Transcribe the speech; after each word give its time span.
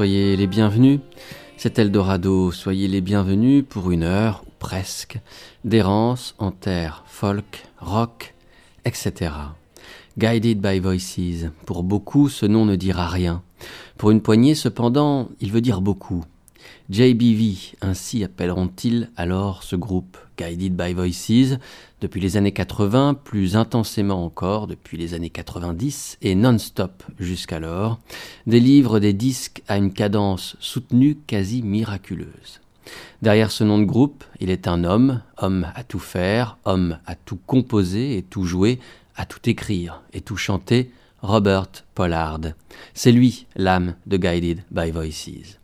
Soyez 0.00 0.34
les 0.34 0.46
bienvenus. 0.46 1.00
C'est 1.58 1.78
Eldorado, 1.78 2.52
soyez 2.52 2.88
les 2.88 3.02
bienvenus 3.02 3.66
pour 3.68 3.90
une 3.90 4.02
heure, 4.02 4.42
ou 4.46 4.50
presque, 4.58 5.18
d'errance 5.66 6.34
en 6.38 6.52
terre 6.52 7.04
folk, 7.06 7.66
rock, 7.76 8.34
etc. 8.86 9.30
Guided 10.16 10.62
by 10.62 10.78
Voices. 10.78 11.50
Pour 11.66 11.82
beaucoup, 11.82 12.30
ce 12.30 12.46
nom 12.46 12.64
ne 12.64 12.76
dira 12.76 13.08
rien. 13.08 13.42
Pour 13.98 14.10
une 14.10 14.22
poignée, 14.22 14.54
cependant, 14.54 15.28
il 15.42 15.52
veut 15.52 15.60
dire 15.60 15.82
beaucoup. 15.82 16.24
JBV, 16.90 17.76
ainsi 17.80 18.24
appelleront-ils 18.24 19.10
alors 19.16 19.62
ce 19.62 19.76
groupe, 19.76 20.16
Guided 20.36 20.74
by 20.74 20.92
Voices, 20.92 21.58
depuis 22.00 22.20
les 22.20 22.36
années 22.36 22.52
80, 22.52 23.14
plus 23.14 23.56
intensément 23.56 24.24
encore 24.24 24.66
depuis 24.66 24.96
les 24.96 25.14
années 25.14 25.30
90 25.30 26.18
et 26.22 26.34
non-stop 26.34 27.02
jusqu'alors, 27.18 28.00
délivre 28.46 28.98
des 28.98 29.12
disques 29.12 29.62
à 29.68 29.76
une 29.76 29.92
cadence 29.92 30.56
soutenue 30.60 31.16
quasi 31.26 31.62
miraculeuse. 31.62 32.60
Derrière 33.22 33.50
ce 33.50 33.64
nom 33.64 33.78
de 33.78 33.84
groupe, 33.84 34.24
il 34.40 34.50
est 34.50 34.66
un 34.66 34.84
homme, 34.84 35.22
homme 35.38 35.66
à 35.74 35.84
tout 35.84 35.98
faire, 35.98 36.58
homme 36.64 36.98
à 37.06 37.14
tout 37.14 37.38
composer 37.46 38.16
et 38.16 38.22
tout 38.22 38.44
jouer, 38.44 38.80
à 39.14 39.26
tout 39.26 39.48
écrire 39.48 40.02
et 40.12 40.22
tout 40.22 40.36
chanter, 40.36 40.90
Robert 41.22 41.68
Pollard. 41.94 42.40
C'est 42.94 43.12
lui 43.12 43.46
l'âme 43.56 43.94
de 44.06 44.16
Guided 44.16 44.64
by 44.70 44.90
Voices. 44.90 45.59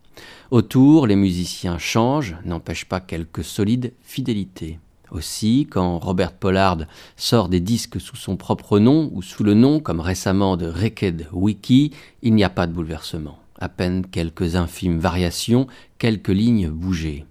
Autour, 0.49 1.07
les 1.07 1.17
musiciens 1.17 1.77
changent, 1.77 2.37
n'empêchent 2.45 2.85
pas 2.85 3.01
quelques 3.01 3.43
solides 3.43 3.91
fidélités. 4.01 4.79
Aussi, 5.11 5.67
quand 5.69 5.99
Robert 5.99 6.31
Pollard 6.31 6.79
sort 7.17 7.49
des 7.49 7.59
disques 7.59 7.99
sous 7.99 8.15
son 8.15 8.37
propre 8.37 8.79
nom 8.79 9.09
ou 9.13 9.21
sous 9.21 9.43
le 9.43 9.53
nom, 9.53 9.81
comme 9.81 9.99
récemment 9.99 10.55
de 10.55 10.65
Ricked 10.65 11.27
Wiki, 11.33 11.91
il 12.21 12.33
n'y 12.33 12.45
a 12.45 12.49
pas 12.49 12.65
de 12.65 12.71
bouleversement. 12.71 13.39
À 13.59 13.67
peine 13.67 14.05
quelques 14.05 14.55
infimes 14.55 14.99
variations, 14.99 15.67
quelques 15.97 16.29
lignes 16.29 16.69
bougées. 16.69 17.25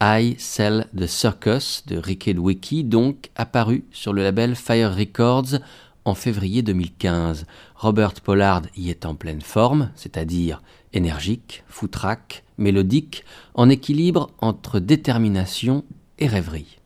I 0.00 0.36
Sell 0.38 0.86
the 0.96 1.06
Circus 1.06 1.84
de 1.86 1.96
Ricked 1.96 2.38
Wiki, 2.38 2.84
donc 2.84 3.30
apparu 3.34 3.84
sur 3.90 4.12
le 4.12 4.22
label 4.22 4.54
Fire 4.54 4.94
Records 4.94 5.58
en 6.04 6.14
février 6.14 6.62
2015. 6.62 7.46
Robert 7.74 8.14
Pollard 8.14 8.62
y 8.76 8.90
est 8.90 9.06
en 9.06 9.14
pleine 9.14 9.40
forme, 9.40 9.90
c'est-à-dire 9.94 10.62
énergique, 10.92 11.64
foutraque, 11.68 12.44
mélodique, 12.58 13.24
en 13.54 13.68
équilibre 13.68 14.30
entre 14.40 14.80
détermination 14.80 15.84
et 16.18 16.26
rêverie. 16.26 16.81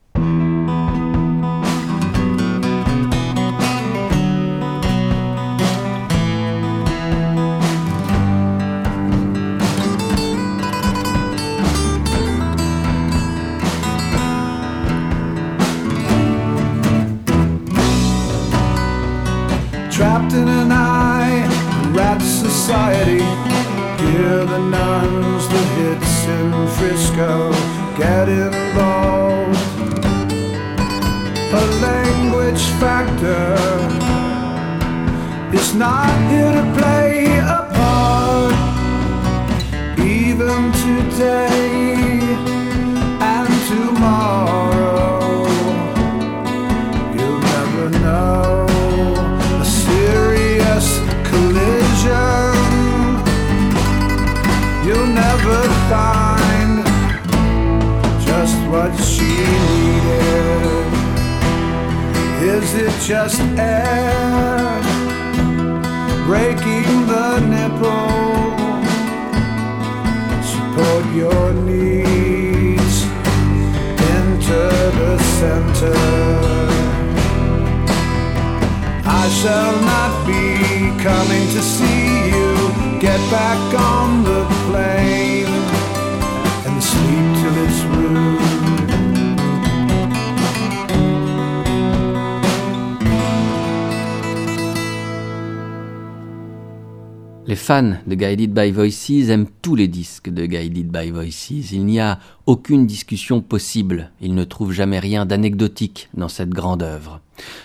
Les 97.49 97.55
fans 97.55 97.95
de 98.09 98.17
Guided 98.17 98.53
by 98.53 98.73
Voices 98.73 99.29
aiment 99.29 99.47
tous 99.63 99.77
les 99.77 99.87
disques 99.87 100.31
de 100.31 100.47
Guided 100.47 100.91
by 100.91 101.11
Voices. 101.11 101.71
Il 101.71 101.87
n'y 101.87 102.01
a 102.01 102.19
aucune 102.47 102.89
discussion 102.89 103.41
possible. 103.41 104.11
Ils 104.21 104.35
ne 104.35 104.43
trouvent 104.43 104.73
jamais 104.73 104.99
rien 104.99 105.27
d'anecdotique 105.27 106.09
dans 106.15 106.29
cette 106.29 106.49
grande 106.49 106.83
œuvre. 106.83 107.21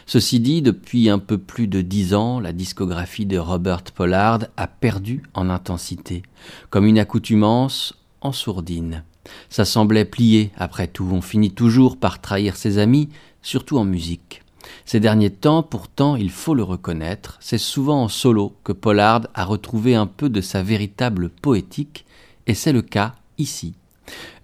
Ceci 0.06 0.40
dit, 0.40 0.62
depuis 0.62 1.10
un 1.10 1.18
peu 1.18 1.40
plus 1.40 1.66
de 1.66 1.82
dix 1.82 2.14
ans, 2.14 2.40
la 2.40 2.54
discographie 2.54 3.26
de 3.26 3.40
Robert 3.40 3.82
Pollard 3.96 4.42
a 4.56 4.68
perdu 4.68 5.24
en 5.34 5.50
intensité, 5.50 6.22
comme 6.70 6.86
une 6.86 7.00
accoutumance 7.00 7.96
en 8.22 8.34
sourdine. 8.34 9.04
Ça 9.50 9.66
semblait 9.66 10.06
plier, 10.06 10.52
après 10.58 10.86
tout. 10.86 11.10
On 11.12 11.22
finit 11.22 11.54
toujours 11.54 11.98
par 11.98 12.22
trahir 12.22 12.56
ses 12.56 12.78
amis, 12.78 13.10
surtout 13.42 13.80
en 13.80 13.86
musique. 13.86 14.41
Ces 14.86 15.00
derniers 15.00 15.30
temps, 15.30 15.64
pourtant, 15.64 16.16
il 16.16 16.30
faut 16.30 16.54
le 16.54 16.64
reconnaître, 16.64 17.38
c'est 17.40 17.58
souvent 17.58 18.04
en 18.04 18.08
solo 18.08 18.56
que 18.64 18.72
Pollard 18.72 19.28
a 19.34 19.46
retrouvé 19.46 19.96
un 19.96 20.08
peu 20.08 20.30
de 20.30 20.42
sa 20.42 20.64
véritable 20.64 21.30
poétique, 21.30 22.06
et 22.48 22.54
c'est 22.54 22.74
le 22.74 22.82
cas 22.82 23.16
ici. 23.38 23.74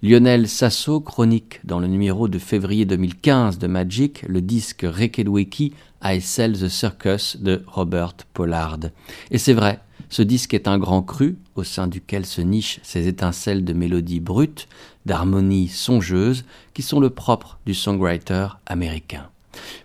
Lionel 0.02 0.48
Sasso 0.48 1.00
chronique 1.00 1.60
dans 1.64 1.80
le 1.80 1.86
numéro 1.86 2.28
de 2.28 2.38
février 2.38 2.84
2015 2.84 3.58
de 3.58 3.66
Magic 3.66 4.22
le 4.28 4.40
disque 4.40 4.86
Rekedweki 4.88 5.72
I 6.02 6.20
Sell 6.20 6.52
the 6.52 6.68
Circus 6.68 7.36
de 7.40 7.62
Robert 7.66 8.14
Pollard. 8.32 8.78
Et 9.30 9.38
c'est 9.38 9.52
vrai, 9.52 9.80
ce 10.08 10.22
disque 10.22 10.54
est 10.54 10.68
un 10.68 10.78
grand 10.78 11.02
cru 11.02 11.36
au 11.54 11.64
sein 11.64 11.86
duquel 11.86 12.24
se 12.24 12.40
nichent 12.40 12.80
ces 12.82 13.08
étincelles 13.08 13.64
de 13.64 13.72
mélodies 13.72 14.20
brutes, 14.20 14.68
d'harmonies 15.06 15.68
songeuses 15.68 16.44
qui 16.72 16.82
sont 16.82 17.00
le 17.00 17.10
propre 17.10 17.58
du 17.66 17.74
songwriter 17.74 18.48
américain. 18.66 19.28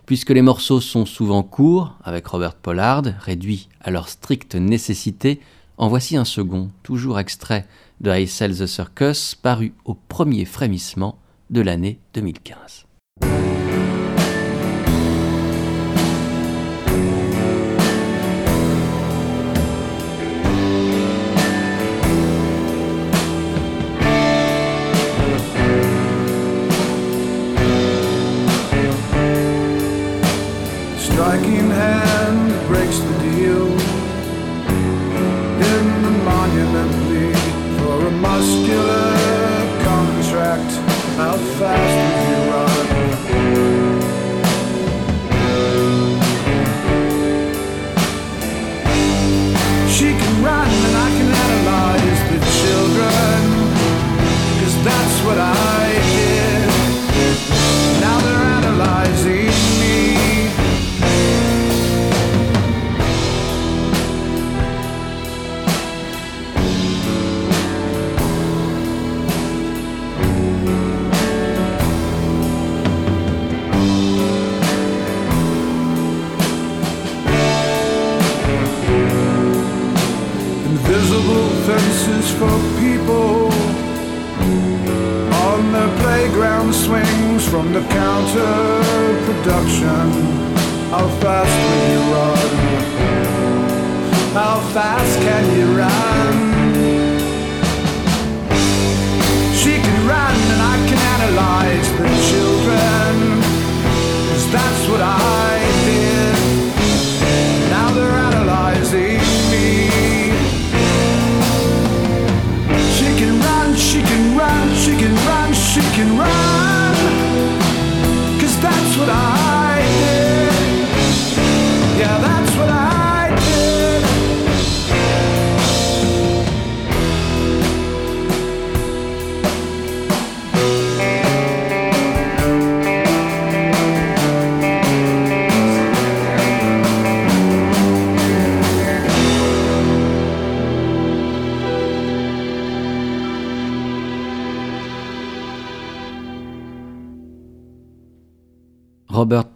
Puisque 0.06 0.30
les 0.30 0.42
morceaux 0.42 0.80
sont 0.80 1.06
souvent 1.06 1.42
courts, 1.42 1.96
avec 2.04 2.26
Robert 2.26 2.54
Pollard, 2.54 3.04
réduits 3.20 3.68
à 3.80 3.90
leur 3.90 4.08
stricte 4.08 4.54
nécessité, 4.54 5.40
en 5.76 5.88
voici 5.88 6.16
un 6.16 6.24
second, 6.24 6.70
toujours 6.82 7.18
extrait 7.18 7.66
de 8.00 8.14
I 8.14 8.26
Sell 8.26 8.56
the 8.56 8.66
Circus, 8.66 9.34
paru 9.34 9.72
au 9.84 9.94
premier 9.94 10.44
frémissement 10.44 11.18
de 11.50 11.60
l'année 11.60 11.98
2015. 12.14 12.86
Muscular 38.34 39.14
contract. 39.84 40.70
How 41.20 41.36
fast 41.58 41.94
will 42.02 42.24
you 42.30 42.40
run? 42.50 42.86
She 49.96 50.08
can 50.20 50.34
run 50.42 50.68
and 50.86 50.94
I 51.06 51.08
can 51.16 51.28
analyze 51.44 52.20
the 52.32 52.38
that's 54.84 55.18
what 55.24 55.38
I 55.38 55.73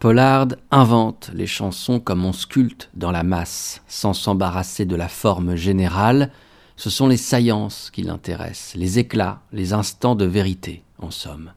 Pollard 0.09 0.47
invente 0.71 1.29
les 1.35 1.45
chansons 1.45 1.99
comme 1.99 2.25
on 2.25 2.33
sculpte 2.33 2.89
dans 2.95 3.11
la 3.11 3.21
masse, 3.21 3.83
sans 3.87 4.13
s'embarrasser 4.13 4.85
de 4.85 4.95
la 4.95 5.07
forme 5.07 5.55
générale. 5.55 6.31
Ce 6.77 6.89
sont 6.89 7.07
les 7.07 7.15
saillances 7.15 7.91
qui 7.93 8.01
l'intéressent, 8.01 8.73
les 8.73 8.97
éclats, 8.97 9.43
les 9.53 9.71
instants 9.71 10.15
de 10.15 10.25
vérité, 10.25 10.81
en 10.97 11.11
somme. 11.11 11.51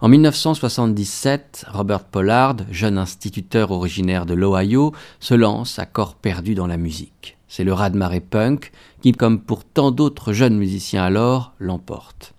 En 0.00 0.06
1977, 0.06 1.66
Robert 1.72 2.04
Pollard, 2.04 2.58
jeune 2.70 2.96
instituteur 2.96 3.72
originaire 3.72 4.24
de 4.24 4.34
l'Ohio, 4.34 4.94
se 5.18 5.34
lance 5.34 5.80
à 5.80 5.84
corps 5.84 6.14
perdu 6.14 6.54
dans 6.54 6.68
la 6.68 6.76
musique. 6.76 7.38
C'est 7.48 7.64
le 7.64 7.72
raz-de-marée 7.72 8.20
punk 8.20 8.70
qui, 9.02 9.10
comme 9.10 9.40
pour 9.40 9.64
tant 9.64 9.90
d'autres 9.90 10.32
jeunes 10.32 10.58
musiciens 10.58 11.02
alors, 11.02 11.54
l'emporte. 11.58 12.34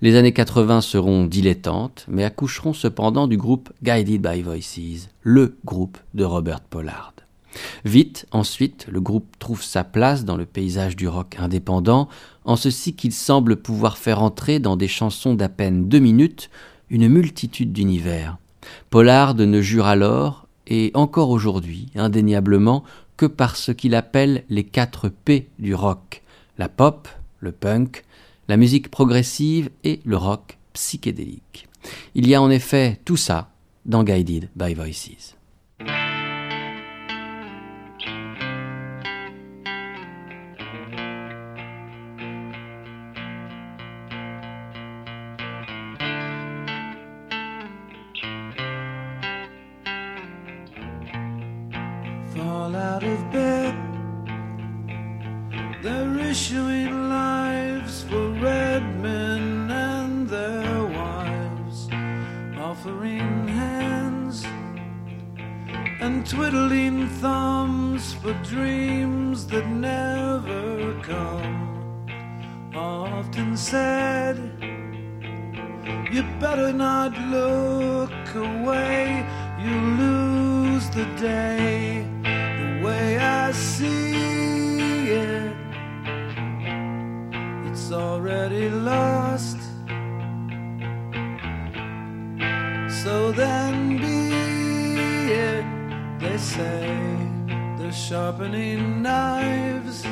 Les 0.00 0.16
années 0.16 0.32
80 0.32 0.80
seront 0.80 1.24
dilettantes, 1.24 2.04
mais 2.08 2.24
accoucheront 2.24 2.72
cependant 2.72 3.26
du 3.26 3.36
groupe 3.36 3.72
Guided 3.82 4.22
by 4.22 4.42
Voices, 4.42 5.08
le 5.22 5.56
groupe 5.64 5.98
de 6.14 6.24
Robert 6.24 6.60
Pollard. 6.60 7.12
Vite, 7.84 8.26
ensuite, 8.30 8.86
le 8.90 9.00
groupe 9.00 9.26
trouve 9.38 9.62
sa 9.62 9.84
place 9.84 10.24
dans 10.24 10.36
le 10.36 10.46
paysage 10.46 10.96
du 10.96 11.08
rock 11.08 11.36
indépendant, 11.38 12.08
en 12.44 12.56
ceci 12.56 12.94
qu'il 12.94 13.12
semble 13.12 13.56
pouvoir 13.56 13.98
faire 13.98 14.22
entrer 14.22 14.58
dans 14.58 14.76
des 14.76 14.88
chansons 14.88 15.34
d'à 15.34 15.48
peine 15.48 15.88
deux 15.88 15.98
minutes 15.98 16.50
une 16.90 17.08
multitude 17.08 17.72
d'univers. 17.72 18.38
Pollard 18.90 19.34
ne 19.34 19.60
jure 19.60 19.86
alors, 19.86 20.46
et 20.66 20.90
encore 20.94 21.30
aujourd'hui, 21.30 21.88
indéniablement, 21.94 22.84
que 23.16 23.26
par 23.26 23.56
ce 23.56 23.72
qu'il 23.72 23.94
appelle 23.94 24.44
les 24.48 24.64
quatre 24.64 25.08
P 25.08 25.48
du 25.58 25.74
rock, 25.74 26.22
la 26.58 26.68
pop, 26.68 27.08
le 27.40 27.52
punk, 27.52 28.04
la 28.48 28.56
musique 28.56 28.90
progressive 28.90 29.70
et 29.84 30.00
le 30.04 30.16
rock 30.16 30.58
psychédélique. 30.72 31.68
Il 32.14 32.26
y 32.26 32.34
a 32.34 32.42
en 32.42 32.50
effet 32.50 33.00
tout 33.04 33.16
ça 33.16 33.50
dans 33.84 34.02
Guided 34.02 34.48
by 34.56 34.74
Voices. 34.74 35.36
And 66.08 66.26
twiddling 66.26 67.06
thumbs 67.20 68.14
for 68.14 68.32
dreams 68.52 69.46
that 69.46 69.66
never 69.68 70.98
come. 71.02 71.56
Often 72.74 73.54
said, 73.58 74.36
you 76.10 76.22
better 76.40 76.72
not 76.72 77.12
look 77.36 78.26
away, 78.34 79.02
you 79.62 79.74
lose 80.02 80.88
the 80.98 81.04
day. 81.20 82.06
The 82.60 82.70
way 82.86 83.18
I 83.18 83.52
see 83.52 85.10
it, 85.10 85.56
it's 87.68 87.92
already 87.92 88.70
lost. 88.70 89.58
So 93.02 93.30
then 93.32 93.57
sharpening 98.08 99.02
knives 99.02 100.02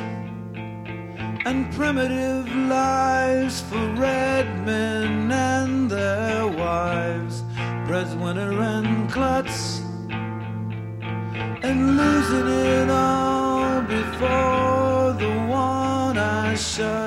and 1.47 1.73
primitive 1.73 2.47
lives 2.55 3.61
for 3.61 3.87
red 3.95 4.45
men 4.63 5.31
and 5.31 5.89
their 5.89 6.45
wives, 6.47 7.41
breadwinner 7.87 8.61
and 8.61 9.11
klutz, 9.11 9.79
and 11.63 11.97
losing 11.97 12.47
it 12.47 12.87
all 12.91 13.81
before 13.81 15.13
the 15.13 15.33
one 15.49 16.19
I 16.19 16.53
shuts. 16.53 17.06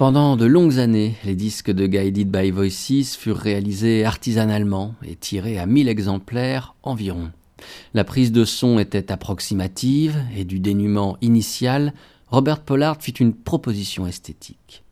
Pendant 0.00 0.38
de 0.38 0.46
longues 0.46 0.78
années, 0.78 1.14
les 1.26 1.34
disques 1.34 1.70
de 1.70 1.86
Guided 1.86 2.30
by 2.30 2.50
Voices 2.50 3.18
furent 3.18 3.36
réalisés 3.36 4.02
artisanalement 4.02 4.94
et 5.06 5.14
tirés 5.14 5.58
à 5.58 5.66
1000 5.66 5.90
exemplaires 5.90 6.74
environ. 6.82 7.32
La 7.92 8.04
prise 8.04 8.32
de 8.32 8.46
son 8.46 8.78
était 8.78 9.12
approximative 9.12 10.16
et 10.34 10.44
du 10.44 10.58
dénuement 10.58 11.18
initial, 11.20 11.92
Robert 12.28 12.60
Pollard 12.60 12.96
fit 12.98 13.10
une 13.10 13.34
proposition 13.34 14.06
esthétique. 14.06 14.84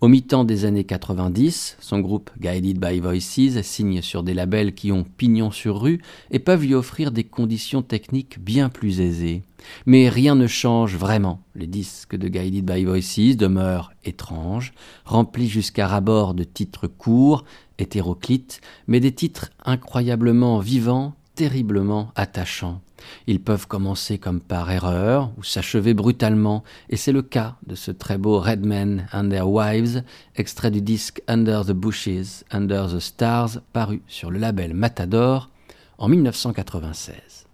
Au 0.00 0.08
mi-temps 0.08 0.44
des 0.44 0.64
années 0.64 0.84
90, 0.84 1.76
son 1.80 2.00
groupe 2.00 2.30
Guided 2.38 2.78
by 2.78 3.00
Voices 3.00 3.62
signe 3.62 4.02
sur 4.02 4.22
des 4.22 4.34
labels 4.34 4.74
qui 4.74 4.92
ont 4.92 5.04
pignon 5.04 5.50
sur 5.50 5.80
rue 5.80 6.00
et 6.30 6.38
peuvent 6.38 6.62
lui 6.62 6.74
offrir 6.74 7.12
des 7.12 7.24
conditions 7.24 7.82
techniques 7.82 8.38
bien 8.38 8.68
plus 8.68 9.00
aisées. 9.00 9.42
Mais 9.86 10.08
rien 10.08 10.34
ne 10.34 10.46
change 10.46 10.96
vraiment. 10.96 11.42
Les 11.54 11.66
disques 11.66 12.16
de 12.16 12.28
Guided 12.28 12.64
by 12.64 12.84
Voices 12.84 13.36
demeurent 13.36 13.92
étranges, 14.04 14.72
remplis 15.04 15.48
jusqu'à 15.48 15.86
rabord 15.86 16.34
de 16.34 16.44
titres 16.44 16.86
courts, 16.86 17.44
hétéroclites, 17.78 18.60
mais 18.86 19.00
des 19.00 19.12
titres 19.12 19.50
incroyablement 19.64 20.58
vivants, 20.60 21.14
terriblement 21.34 22.12
attachants. 22.14 22.80
Ils 23.26 23.40
peuvent 23.40 23.66
commencer 23.66 24.18
comme 24.18 24.40
par 24.40 24.70
erreur 24.70 25.32
ou 25.36 25.42
s'achever 25.42 25.94
brutalement, 25.94 26.64
et 26.88 26.96
c'est 26.96 27.12
le 27.12 27.22
cas 27.22 27.56
de 27.66 27.74
ce 27.74 27.90
très 27.90 28.18
beau 28.18 28.38
Red 28.38 28.64
Men 28.64 29.06
and 29.12 29.28
Their 29.28 29.48
Wives, 29.48 30.02
extrait 30.36 30.70
du 30.70 30.82
disque 30.82 31.22
Under 31.28 31.64
the 31.64 31.72
Bushes, 31.72 32.44
Under 32.50 32.88
the 32.88 32.98
Stars, 32.98 33.60
paru 33.72 34.02
sur 34.06 34.30
le 34.30 34.38
label 34.38 34.74
Matador 34.74 35.50
en 35.98 36.08
1996. 36.08 37.46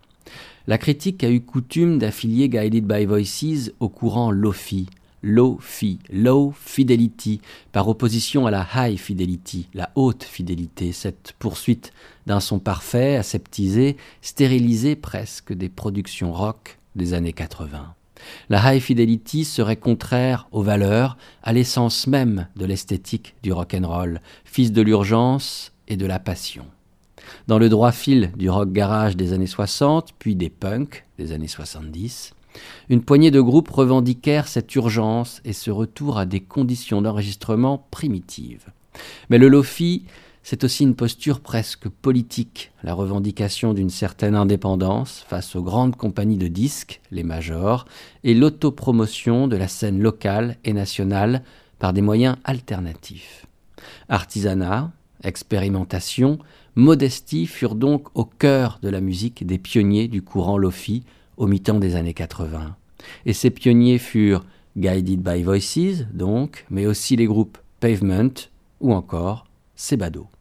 La 0.66 0.78
critique 0.78 1.24
a 1.24 1.30
eu 1.30 1.40
coutume 1.40 1.98
d'affilier 1.98 2.48
Guided 2.48 2.86
by 2.86 3.04
Voices 3.04 3.72
au 3.80 3.88
courant 3.88 4.30
Lofi, 4.30 4.86
low-fi, 5.22 5.98
low 6.12 6.52
fidelity, 6.56 7.40
par 7.72 7.88
opposition 7.88 8.46
à 8.46 8.50
la 8.50 8.66
high 8.74 8.98
fidelity, 8.98 9.68
la 9.74 9.90
haute 9.94 10.24
fidélité, 10.24 10.92
cette 10.92 11.34
poursuite 11.38 11.92
d'un 12.26 12.40
son 12.40 12.58
parfait, 12.58 13.16
aseptisé, 13.16 13.96
stérilisé 14.20 14.96
presque 14.96 15.52
des 15.52 15.68
productions 15.68 16.32
rock 16.32 16.78
des 16.96 17.14
années 17.14 17.32
80. 17.32 17.94
La 18.48 18.74
high 18.74 18.80
fidelity 18.80 19.44
serait 19.44 19.76
contraire 19.76 20.48
aux 20.52 20.62
valeurs, 20.62 21.16
à 21.42 21.52
l'essence 21.52 22.06
même 22.06 22.46
de 22.56 22.64
l'esthétique 22.64 23.34
du 23.42 23.52
rock 23.52 23.74
and 23.74 23.88
roll, 23.88 24.20
fils 24.44 24.72
de 24.72 24.82
l'urgence 24.82 25.72
et 25.88 25.96
de 25.96 26.06
la 26.06 26.18
passion. 26.18 26.66
Dans 27.48 27.58
le 27.58 27.68
droit 27.68 27.92
fil 27.92 28.32
du 28.36 28.50
rock 28.50 28.72
garage 28.72 29.16
des 29.16 29.32
années 29.32 29.46
60, 29.46 30.14
puis 30.18 30.36
des 30.36 30.50
punks 30.50 31.06
des 31.18 31.32
années 31.32 31.48
70, 31.48 32.34
une 32.90 33.02
poignée 33.02 33.30
de 33.30 33.40
groupes 33.40 33.70
revendiquèrent 33.70 34.48
cette 34.48 34.74
urgence 34.74 35.40
et 35.44 35.52
ce 35.52 35.70
retour 35.70 36.18
à 36.18 36.26
des 36.26 36.40
conditions 36.40 37.02
d'enregistrement 37.02 37.86
primitives. 37.90 38.66
Mais 39.30 39.38
le 39.38 39.48
lofi, 39.48 40.04
c'est 40.42 40.64
aussi 40.64 40.82
une 40.82 40.96
posture 40.96 41.40
presque 41.40 41.88
politique, 41.88 42.72
la 42.82 42.94
revendication 42.94 43.74
d'une 43.74 43.90
certaine 43.90 44.34
indépendance 44.34 45.24
face 45.28 45.54
aux 45.54 45.62
grandes 45.62 45.96
compagnies 45.96 46.36
de 46.36 46.48
disques, 46.48 47.00
les 47.10 47.22
majors, 47.22 47.84
et 48.24 48.34
l'autopromotion 48.34 49.46
de 49.46 49.56
la 49.56 49.68
scène 49.68 50.00
locale 50.00 50.56
et 50.64 50.72
nationale 50.72 51.42
par 51.78 51.92
des 51.92 52.02
moyens 52.02 52.36
alternatifs. 52.44 53.46
Artisanat, 54.08 54.90
expérimentation, 55.22 56.38
modestie 56.74 57.46
furent 57.46 57.74
donc 57.74 58.08
au 58.14 58.24
cœur 58.24 58.78
de 58.82 58.88
la 58.88 59.00
musique 59.00 59.46
des 59.46 59.58
pionniers 59.58 60.08
du 60.08 60.22
courant 60.22 60.58
lofi 60.58 61.04
au 61.36 61.46
mi-temps 61.46 61.78
des 61.78 61.96
années 61.96 62.14
80. 62.14 62.76
Et 63.26 63.32
ces 63.32 63.50
pionniers 63.50 63.98
furent 63.98 64.44
Guided 64.76 65.22
by 65.22 65.42
Voices, 65.42 66.06
donc, 66.12 66.64
mais 66.70 66.86
aussi 66.86 67.16
les 67.16 67.26
groupes 67.26 67.58
Pavement 67.80 68.48
ou 68.80 68.92
encore 68.92 69.46
Sebado. 69.74 70.31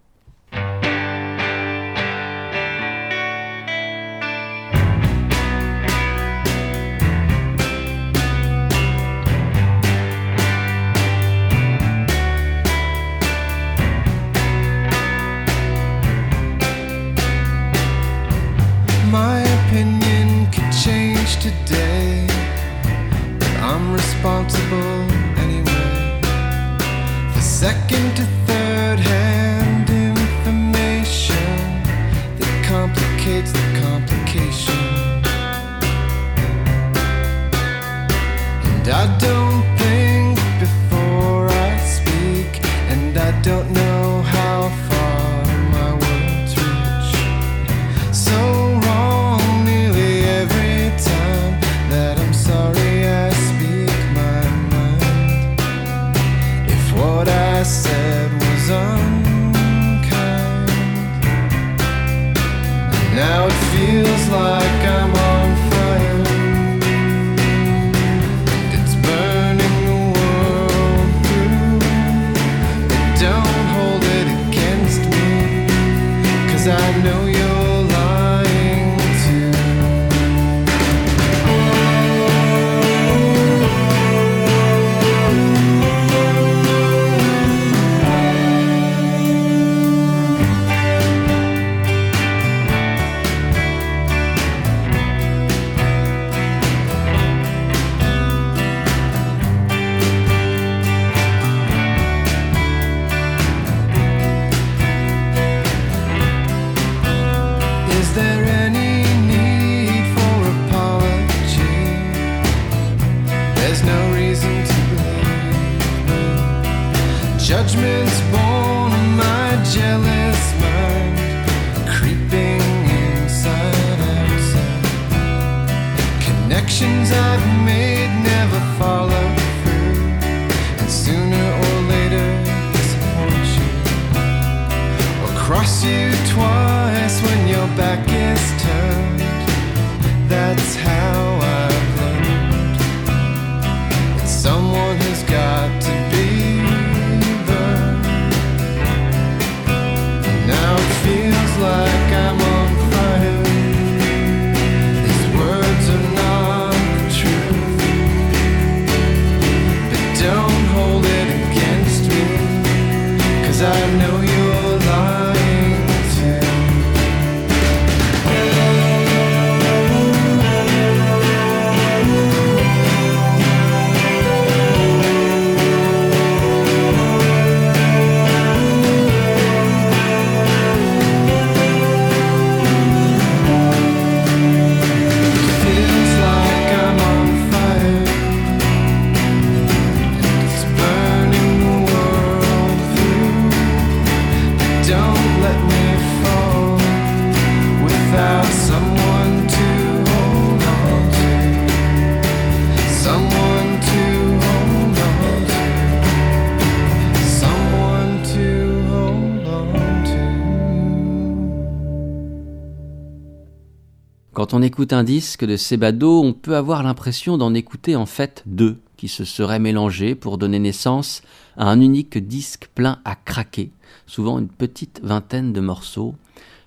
Quand 214.41 214.55
on 214.55 214.63
écoute 214.63 214.91
un 214.91 215.03
disque 215.03 215.45
de 215.45 215.55
Sebado, 215.55 216.23
on 216.23 216.33
peut 216.33 216.55
avoir 216.55 216.81
l'impression 216.81 217.37
d'en 217.37 217.53
écouter 217.53 217.95
en 217.95 218.07
fait 218.07 218.41
deux 218.47 218.79
qui 218.97 219.07
se 219.07 219.23
seraient 219.23 219.59
mélangés 219.59 220.15
pour 220.15 220.39
donner 220.39 220.57
naissance 220.57 221.21
à 221.57 221.69
un 221.69 221.79
unique 221.79 222.17
disque 222.17 222.67
plein 222.73 222.97
à 223.05 223.13
craquer, 223.13 223.69
souvent 224.07 224.39
une 224.39 224.47
petite 224.47 224.99
vingtaine 225.03 225.53
de 225.53 225.61
morceaux, 225.61 226.15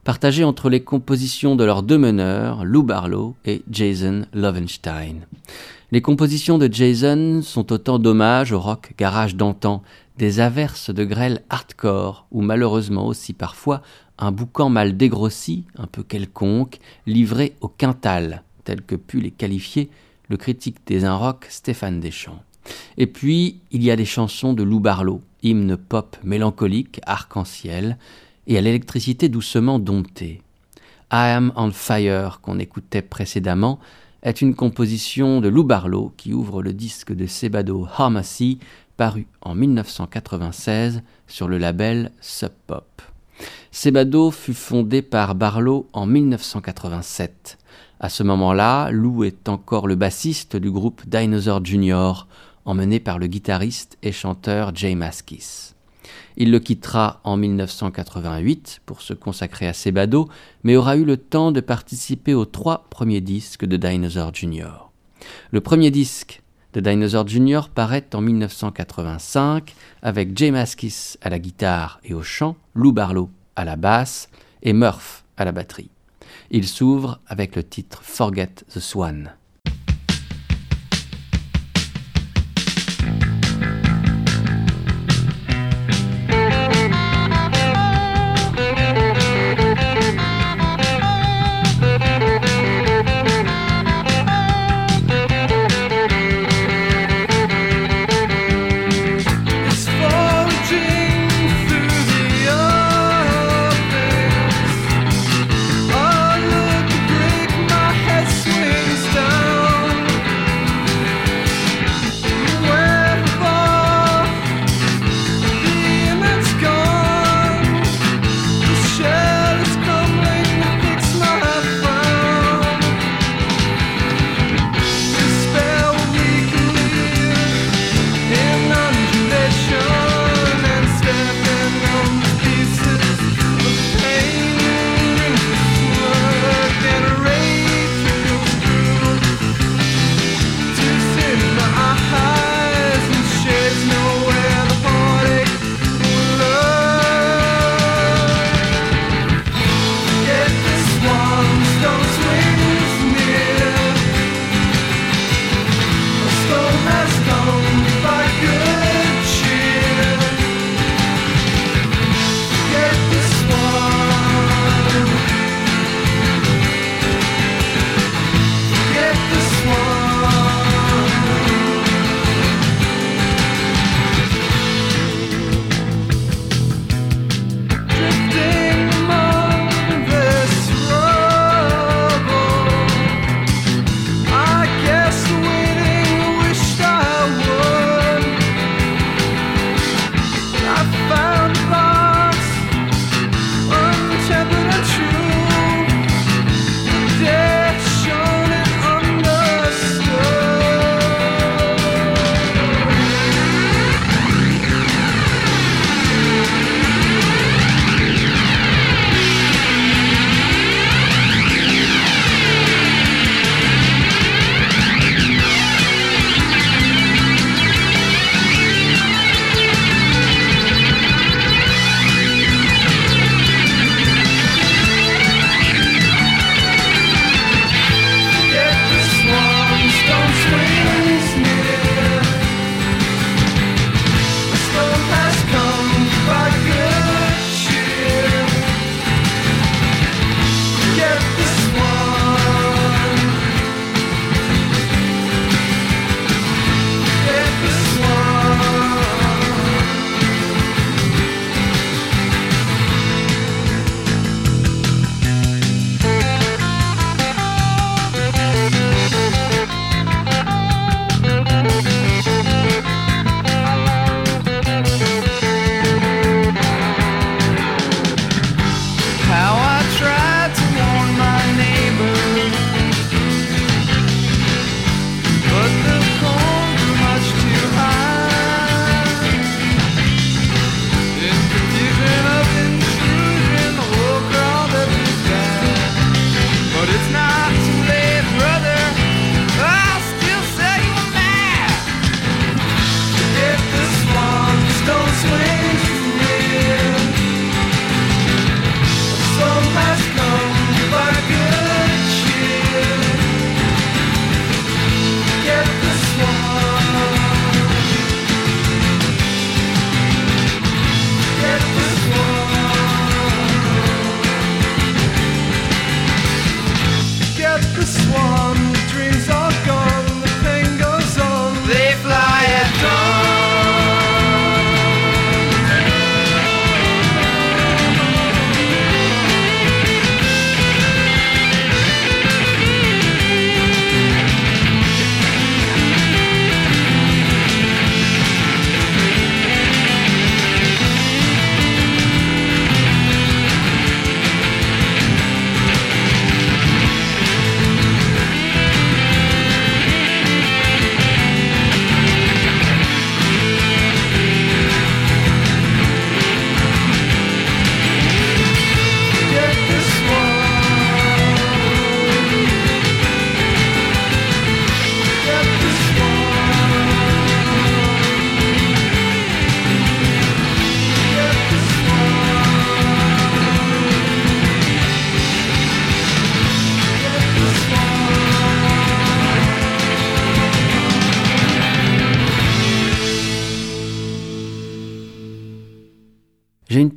partagés 0.05 0.45
entre 0.45 0.71
les 0.71 0.85
compositions 0.85 1.57
de 1.57 1.65
leurs 1.65 1.83
deux 1.83 1.99
meneurs, 1.99 2.65
Lou 2.65 2.85
Barlow 2.85 3.35
et 3.45 3.65
Jason 3.69 4.25
Lovenstein. 4.33 5.27
Les 5.91 6.01
compositions 6.01 6.59
de 6.59 6.73
Jason 6.73 7.41
sont 7.43 7.73
autant 7.73 7.99
d'hommages 7.99 8.53
au 8.53 8.61
rock 8.61 8.93
garage 8.97 9.35
d'antan, 9.35 9.83
des 10.17 10.39
averses 10.39 10.91
de 10.91 11.05
grêle 11.05 11.43
hardcore, 11.51 12.27
ou 12.31 12.41
malheureusement 12.41 13.07
aussi 13.09 13.33
parfois 13.33 13.83
un 14.19 14.33
boucan 14.33 14.69
mal 14.69 14.97
dégrossi, 14.97 15.65
un 15.77 15.87
peu 15.87 16.03
quelconque, 16.03 16.79
livré 17.07 17.55
au 17.61 17.69
quintal, 17.69 18.43
tel 18.65 18.83
que 18.83 18.97
put 18.97 19.21
les 19.21 19.31
qualifier 19.31 19.91
le 20.29 20.37
critique 20.37 20.79
des 20.87 21.05
un 21.05 21.17
rock 21.17 21.47
Stéphane 21.49 22.01
Deschamps. 22.01 22.43
Et 22.97 23.07
puis, 23.07 23.61
il 23.71 23.83
y 23.83 23.91
a 23.91 23.97
des 23.97 24.05
chansons 24.05 24.55
de 24.55 24.63
Lou 24.63 24.81
Barlow, 24.81 25.21
hymne 25.43 25.77
pop 25.77 26.17
mélancolique, 26.23 27.01
arc-en-ciel, 27.07 27.99
et 28.47 28.57
à 28.59 28.61
l'électricité 28.61 29.29
doucement 29.29 29.79
domptée. 29.79 30.41
I 31.13 31.31
Am 31.31 31.53
on 31.57 31.71
Fire, 31.71 32.41
qu'on 32.41 32.59
écoutait 32.59 33.03
précédemment, 33.03 33.79
est 34.23 34.41
une 34.41 34.55
composition 34.55 35.41
de 35.41 35.49
Lou 35.49 35.65
Barlow 35.65 36.15
qui 36.17 36.33
ouvre 36.33 36.63
le 36.63 36.73
disque 36.73 37.13
de 37.13 37.27
Sebado 37.27 37.87
Pharmacy, 37.95 38.59
paru 38.97 39.27
en 39.43 39.55
1996 39.55 41.03
sur 41.27 41.49
le 41.49 41.59
label 41.59 42.11
Sub 42.21 42.53
Pop. 42.67 43.14
Sebado 43.71 44.31
fut 44.31 44.55
fondé 44.55 45.03
par 45.03 45.35
Barlow 45.35 45.89
en 45.93 46.07
1987. 46.07 47.59
À 48.01 48.09
ce 48.09 48.23
moment-là, 48.23 48.91
Lou 48.91 49.25
est 49.25 49.49
encore 49.49 49.87
le 49.87 49.95
bassiste 49.95 50.57
du 50.57 50.71
groupe 50.71 51.03
Dinosaur 51.07 51.65
Jr., 51.65 52.27
emmené 52.65 53.01
par 53.01 53.19
le 53.19 53.27
guitariste 53.27 53.99
et 54.03 54.13
chanteur 54.13 54.75
Jay 54.75 54.95
Maskis. 54.95 55.75
Il 56.37 56.51
le 56.51 56.59
quittera 56.59 57.21
en 57.25 57.37
1988 57.37 58.81
pour 58.87 59.01
se 59.01 59.15
consacrer 59.15 59.67
à 59.67 59.73
Sebado, 59.73 60.29
mais 60.63 60.77
aura 60.77 60.97
eu 60.97 61.05
le 61.05 61.17
temps 61.17 61.53
de 61.53 61.61
participer 61.61 62.35
aux 62.35 62.45
trois 62.45 62.87
premiers 62.91 63.21
disques 63.21 63.65
de 63.65 63.77
Dinosaur 63.77 64.35
Jr. 64.35 64.91
Le 65.51 65.61
premier 65.61 65.91
disque 65.91 66.43
de 66.75 66.81
Dinosaur 66.81 67.27
Jr. 67.27 67.63
paraît 67.73 68.05
en 68.15 68.21
1985 68.21 69.75
avec 70.03 70.37
Jay 70.37 70.51
Maskis 70.51 71.17
à 71.23 71.31
la 71.31 71.39
guitare 71.39 72.01
et 72.05 72.15
au 72.15 72.23
chant, 72.23 72.57
Lou 72.75 72.93
Barlow 72.93 73.31
à 73.55 73.65
la 73.65 73.77
basse 73.77 74.29
et 74.63 74.73
Murph 74.73 75.25
à 75.37 75.45
la 75.45 75.53
batterie. 75.53 75.91
Il 76.51 76.67
s'ouvre 76.67 77.21
avec 77.29 77.55
le 77.55 77.63
titre 77.63 78.03
Forget 78.03 78.55
the 78.75 78.81
Swan. 78.81 79.35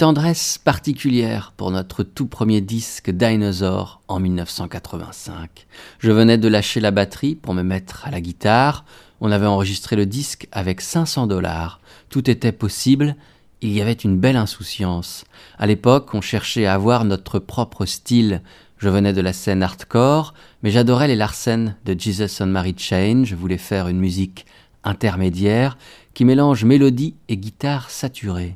Tendresse 0.08 0.58
particulière 0.58 1.52
pour 1.58 1.70
notre 1.70 2.02
tout 2.02 2.28
premier 2.28 2.62
disque 2.62 3.10
Dinosaur 3.10 4.00
en 4.08 4.22
1985. 4.22 5.68
Je 6.00 6.12
venais 6.12 6.38
de 6.38 6.48
lâcher 6.48 6.80
la 6.80 6.92
batterie 6.92 7.36
pour 7.36 7.54
me 7.54 7.62
mettre 7.62 8.08
à 8.08 8.12
la 8.12 8.22
guitare. 8.22 8.86
On 9.20 9.34
avait 9.34 9.48
enregistré 9.48 9.98
le 9.98 10.06
disque 10.06 10.48
avec 10.54 10.80
500 10.80 11.28
dollars. 11.28 11.82
Tout 12.10 12.30
était 12.30 12.54
possible. 12.54 13.18
Il 13.60 13.74
y 13.74 13.82
avait 13.82 13.92
une 13.92 14.18
belle 14.18 14.38
insouciance. 14.38 15.26
À 15.60 15.68
l'époque, 15.68 16.14
on 16.14 16.22
cherchait 16.22 16.66
à 16.66 16.76
avoir 16.76 17.04
notre 17.04 17.38
propre 17.40 17.86
style. 17.86 18.42
Je 18.78 18.88
venais 18.88 19.12
de 19.12 19.20
la 19.20 19.34
scène 19.34 19.62
hardcore, 19.62 20.34
mais 20.64 20.72
j'adorais 20.72 21.10
les 21.10 21.18
Larsen 21.18 21.76
de 21.84 22.00
Jesus 22.00 22.42
on 22.42 22.46
Mary 22.46 22.76
Chain. 22.78 23.24
Je 23.26 23.36
voulais 23.36 23.58
faire 23.58 23.90
une 23.90 24.00
musique 24.00 24.46
intermédiaire 24.86 25.78
qui 26.14 26.24
mélange 26.24 26.64
mélodie 26.64 27.16
et 27.28 27.36
guitare 27.36 27.90
saturée. 27.90 28.56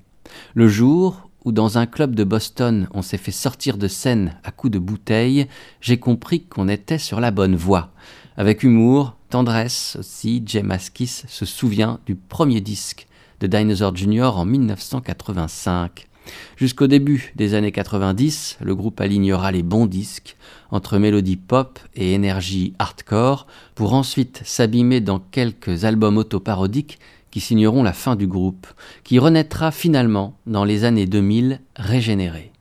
Le 0.53 0.69
jour 0.69 1.27
où 1.45 1.51
dans 1.51 1.77
un 1.77 1.85
club 1.85 2.15
de 2.15 2.23
Boston 2.23 2.87
on 2.93 3.01
s'est 3.01 3.17
fait 3.17 3.31
sortir 3.31 3.77
de 3.77 3.87
scène 3.87 4.37
à 4.43 4.51
coups 4.51 4.73
de 4.73 4.79
bouteilles, 4.79 5.47
j'ai 5.81 5.97
compris 5.97 6.43
qu'on 6.43 6.67
était 6.67 6.97
sur 6.97 7.19
la 7.19 7.31
bonne 7.31 7.55
voie. 7.55 7.91
Avec 8.37 8.63
humour, 8.63 9.15
tendresse 9.29 9.97
aussi, 9.99 10.41
Jay 10.45 10.63
Maskis 10.63 11.23
se 11.27 11.45
souvient 11.45 11.99
du 12.05 12.15
premier 12.15 12.61
disque 12.61 13.07
de 13.39 13.47
Dinosaur 13.47 13.95
Jr. 13.95 14.31
en 14.35 14.45
1985. 14.45 16.07
Jusqu'au 16.55 16.87
début 16.87 17.33
des 17.35 17.55
années 17.55 17.71
90, 17.71 18.59
le 18.61 18.75
groupe 18.75 19.01
alignera 19.01 19.51
les 19.51 19.63
bons 19.63 19.87
disques 19.87 20.37
entre 20.69 20.97
mélodie 20.97 21.37
pop 21.37 21.79
et 21.95 22.13
énergie 22.13 22.73
hardcore 22.79 23.47
pour 23.75 23.93
ensuite 23.93 24.41
s'abîmer 24.45 25.01
dans 25.01 25.19
quelques 25.19 25.83
albums 25.83 26.17
autoparodiques 26.17 26.99
qui 27.31 27.39
signeront 27.39 27.83
la 27.83 27.93
fin 27.93 28.15
du 28.15 28.27
groupe, 28.27 28.67
qui 29.03 29.17
renaîtra 29.17 29.71
finalement 29.71 30.35
dans 30.45 30.65
les 30.65 30.83
années 30.83 31.07
2000 31.07 31.61
régénéré. 31.75 32.51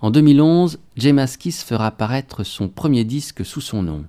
En 0.00 0.10
2011, 0.10 0.80
Maskis 1.12 1.62
fera 1.64 1.86
apparaître 1.86 2.42
son 2.42 2.68
premier 2.68 3.04
disque 3.04 3.44
sous 3.44 3.60
son 3.60 3.82
nom. 3.82 4.04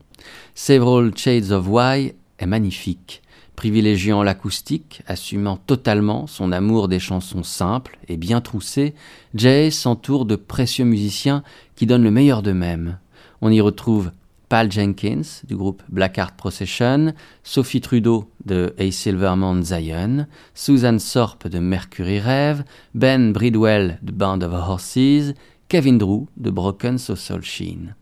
Several 0.55 1.15
Shades 1.15 1.51
of 1.51 1.67
Why 1.67 2.15
est 2.39 2.45
magnifique, 2.47 3.21
privilégiant 3.55 4.23
l'acoustique, 4.23 5.03
assumant 5.05 5.57
totalement 5.57 6.25
son 6.25 6.51
amour 6.51 6.87
des 6.87 6.99
chansons 6.99 7.43
simples 7.43 7.99
et 8.07 8.17
bien 8.17 8.41
troussées, 8.41 8.95
Jay 9.35 9.69
s'entoure 9.69 10.25
de 10.25 10.35
précieux 10.35 10.85
musiciens 10.85 11.43
qui 11.75 11.85
donnent 11.85 12.03
le 12.03 12.11
meilleur 12.11 12.41
d'eux-mêmes. 12.41 12.97
On 13.41 13.51
y 13.51 13.61
retrouve 13.61 14.11
Paul 14.53 14.71
Jenkins 14.71 15.41
du 15.47 15.55
groupe 15.55 15.81
Black 15.89 16.19
Art 16.19 16.33
Procession, 16.33 17.15
Sophie 17.41 17.81
Trudeau 17.81 18.29
de 18.45 18.75
A 18.77 18.91
Silverman 18.91 19.63
Zion, 19.63 20.27
Susan 20.53 20.99
Sorp 20.99 21.47
de 21.47 21.57
Mercury 21.57 22.19
Rêve, 22.19 22.63
Ben 22.93 23.33
Bridwell 23.33 23.97
de 24.03 24.11
Band 24.11 24.41
of 24.41 24.53
Horses, 24.53 25.33
Kevin 25.69 25.97
Drew 25.97 26.27
de 26.37 26.51
Broken 26.51 26.99
Social 26.99 27.41
Sheen. 27.41 27.95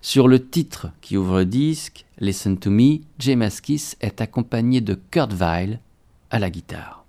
Sur 0.00 0.26
le 0.26 0.42
titre 0.42 0.88
qui 1.02 1.18
ouvre 1.18 1.40
le 1.40 1.44
disque, 1.44 2.06
Listen 2.18 2.56
to 2.56 2.70
Me, 2.70 3.00
Jay 3.18 3.36
Maskis 3.36 3.94
est 4.00 4.22
accompagné 4.22 4.80
de 4.80 4.98
Kurt 5.10 5.34
Weill 5.34 5.80
à 6.30 6.38
la 6.38 6.48
guitare. 6.48 6.99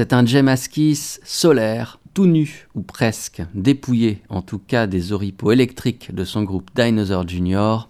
C'est 0.00 0.14
un 0.14 0.24
Jemaskis 0.24 1.18
solaire, 1.24 2.00
tout 2.14 2.24
nu, 2.24 2.66
ou 2.74 2.80
presque, 2.80 3.42
dépouillé 3.52 4.22
en 4.30 4.40
tout 4.40 4.58
cas 4.58 4.86
des 4.86 5.12
oripeaux 5.12 5.52
électriques 5.52 6.14
de 6.14 6.24
son 6.24 6.42
groupe 6.42 6.70
Dinosaur 6.74 7.28
Jr., 7.28 7.86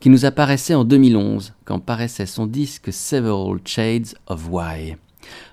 qui 0.00 0.10
nous 0.10 0.24
apparaissait 0.24 0.74
en 0.74 0.82
2011, 0.82 1.52
quand 1.64 1.78
paraissait 1.78 2.26
son 2.26 2.48
disque 2.48 2.92
Several 2.92 3.60
Shades 3.64 4.16
of 4.26 4.48
Why. 4.50 4.96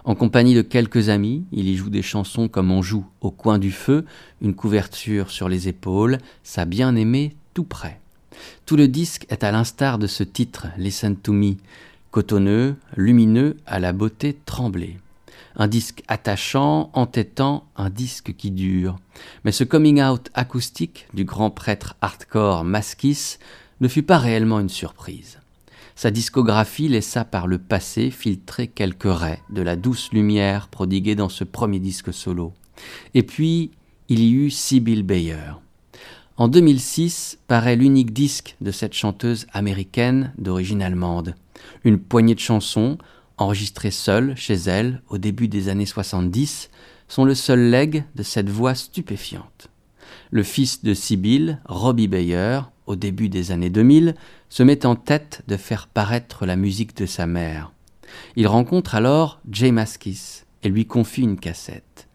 En 0.03 0.15
compagnie 0.15 0.55
de 0.55 0.63
quelques 0.63 1.09
amis, 1.09 1.43
il 1.51 1.69
y 1.69 1.75
joue 1.75 1.91
des 1.91 2.01
chansons 2.01 2.47
comme 2.47 2.71
on 2.71 2.81
joue 2.81 3.05
au 3.21 3.29
coin 3.29 3.59
du 3.59 3.71
feu, 3.71 4.03
une 4.41 4.55
couverture 4.55 5.29
sur 5.29 5.49
les 5.49 5.67
épaules, 5.67 6.17
sa 6.41 6.65
bien-aimée 6.65 7.35
tout 7.53 7.63
près. 7.63 7.99
Tout 8.65 8.75
le 8.75 8.87
disque 8.87 9.27
est 9.29 9.43
à 9.43 9.51
l'instar 9.51 9.99
de 9.99 10.07
ce 10.07 10.23
titre, 10.23 10.65
Listen 10.79 11.15
to 11.15 11.31
Me, 11.31 11.57
cotonneux, 12.09 12.75
lumineux, 12.97 13.57
à 13.67 13.79
la 13.79 13.93
beauté 13.93 14.35
tremblée. 14.47 14.97
Un 15.61 15.67
disque 15.67 16.01
attachant, 16.07 16.89
entêtant, 16.93 17.67
un 17.75 17.91
disque 17.91 18.33
qui 18.35 18.49
dure. 18.49 18.97
Mais 19.45 19.51
ce 19.51 19.63
coming 19.63 20.01
out 20.01 20.31
acoustique 20.33 21.05
du 21.13 21.23
grand 21.23 21.51
prêtre 21.51 21.93
hardcore 22.01 22.63
Maskis 22.63 23.37
ne 23.79 23.87
fut 23.87 24.01
pas 24.01 24.17
réellement 24.17 24.59
une 24.59 24.69
surprise. 24.69 25.37
Sa 25.93 26.09
discographie 26.09 26.87
laissa 26.87 27.25
par 27.25 27.45
le 27.45 27.59
passé 27.59 28.09
filtrer 28.09 28.69
quelques 28.69 29.03
raies 29.03 29.43
de 29.51 29.61
la 29.61 29.75
douce 29.75 30.11
lumière 30.11 30.67
prodiguée 30.67 31.13
dans 31.13 31.29
ce 31.29 31.43
premier 31.43 31.77
disque 31.77 32.11
solo. 32.11 32.53
Et 33.13 33.21
puis, 33.21 33.69
il 34.09 34.21
y 34.21 34.31
eut 34.31 34.49
Sibyl 34.49 35.03
Bayer. 35.03 35.59
En 36.37 36.47
2006 36.47 37.37
paraît 37.47 37.75
l'unique 37.75 38.13
disque 38.13 38.55
de 38.61 38.71
cette 38.71 38.93
chanteuse 38.93 39.45
américaine 39.53 40.33
d'origine 40.39 40.81
allemande. 40.81 41.35
Une 41.83 41.99
poignée 41.99 42.33
de 42.33 42.39
chansons, 42.39 42.97
enregistrées 43.41 43.91
seule 43.91 44.35
chez 44.37 44.53
elle 44.53 45.01
au 45.09 45.17
début 45.17 45.47
des 45.47 45.69
années 45.69 45.85
70, 45.85 46.69
sont 47.07 47.25
le 47.25 47.35
seul 47.35 47.69
legs 47.69 48.05
de 48.15 48.23
cette 48.23 48.49
voix 48.49 48.75
stupéfiante. 48.75 49.67
Le 50.29 50.43
fils 50.43 50.83
de 50.83 50.93
Sibyl, 50.93 51.59
Robbie 51.65 52.07
Bayer, 52.07 52.61
au 52.85 52.95
début 52.95 53.29
des 53.29 53.51
années 53.51 53.69
2000, 53.69 54.15
se 54.49 54.63
met 54.63 54.85
en 54.85 54.95
tête 54.95 55.43
de 55.47 55.57
faire 55.57 55.87
paraître 55.87 56.45
la 56.45 56.55
musique 56.55 56.95
de 56.95 57.05
sa 57.05 57.25
mère. 57.25 57.71
Il 58.35 58.47
rencontre 58.47 58.95
alors 58.95 59.39
Jay 59.49 59.71
Maskis 59.71 60.43
et 60.63 60.69
lui 60.69 60.85
confie 60.85 61.21
une 61.23 61.39
cassette. 61.39 62.07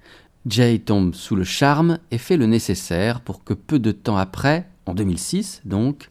Jay 0.47 0.79
tombe 0.79 1.15
sous 1.15 1.35
le 1.35 1.45
charme 1.45 1.99
et 2.11 2.19
fait 2.19 2.37
le 2.37 2.47
nécessaire 2.47 3.21
pour 3.21 3.43
que 3.43 3.55
peu 3.55 3.79
de 3.79 3.93
temps 3.93 4.17
après, 4.17 4.69
en 4.87 4.95
2006 4.95 5.63
donc, 5.65 6.11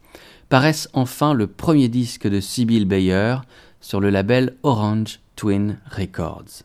paraisse 0.50 0.90
enfin 0.94 1.34
le 1.34 1.48
premier 1.48 1.88
disque 1.88 2.28
de 2.28 2.40
Sibyl 2.40 2.86
Bayer 2.86 3.38
sur 3.86 4.00
le 4.00 4.10
label 4.10 4.56
Orange 4.64 5.20
Twin 5.36 5.78
Records. 5.92 6.64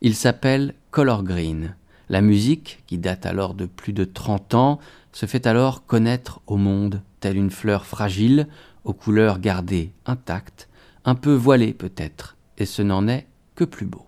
Il 0.00 0.16
s'appelle 0.16 0.74
Color 0.90 1.22
Green. 1.22 1.76
La 2.08 2.20
musique, 2.20 2.82
qui 2.88 2.98
date 2.98 3.24
alors 3.24 3.54
de 3.54 3.66
plus 3.66 3.92
de 3.92 4.02
30 4.02 4.54
ans, 4.54 4.80
se 5.12 5.26
fait 5.26 5.46
alors 5.46 5.86
connaître 5.86 6.40
au 6.48 6.56
monde, 6.56 7.02
telle 7.20 7.36
une 7.36 7.52
fleur 7.52 7.86
fragile, 7.86 8.48
aux 8.82 8.94
couleurs 8.94 9.38
gardées 9.38 9.92
intactes, 10.06 10.68
un 11.04 11.14
peu 11.14 11.34
voilée 11.34 11.72
peut-être, 11.72 12.36
et 12.58 12.66
ce 12.66 12.82
n'en 12.82 13.06
est 13.06 13.26
que 13.54 13.62
plus 13.62 13.86
beau. 13.86 14.04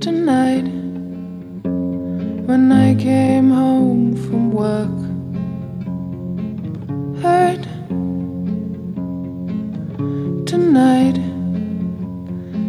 Tonight, 0.00 0.66
when 2.48 2.72
I 2.72 2.96
came 2.96 3.52
home 3.52 4.16
from 4.16 4.52
work. 4.52 4.90
Tonight, 10.50 11.14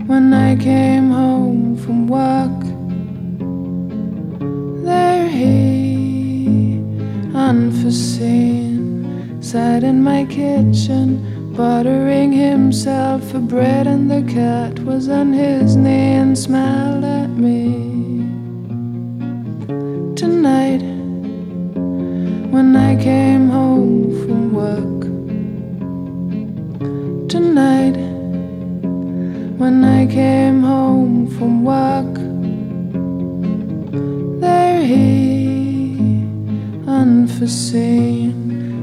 when 0.06 0.32
I 0.36 0.56
came 0.56 1.10
home 1.10 1.76
from 1.78 2.06
work, 2.06 2.60
there 4.86 5.28
he, 5.28 6.78
unforeseen, 7.34 9.42
sat 9.42 9.84
in 9.84 10.04
my 10.04 10.26
kitchen. 10.26 11.26
Buttering 11.58 12.32
himself 12.32 13.24
for 13.32 13.40
bread, 13.40 13.88
and 13.88 14.12
the 14.12 14.22
cat 14.32 14.80
was 14.82 15.10
on 15.10 15.34
his 15.34 15.76
knee 15.76 16.14
and 16.22 16.38
smiled 16.38 17.04
at 17.04 17.32
me. 17.32 17.74
Tonight, 20.16 20.84
when 22.54 22.76
I 22.76 22.96
came 22.96 23.31
came 30.12 30.62
home 30.62 31.26
from 31.38 31.64
work, 31.64 32.14
there 34.42 34.82
he, 34.82 35.96
unforeseen 36.86 38.32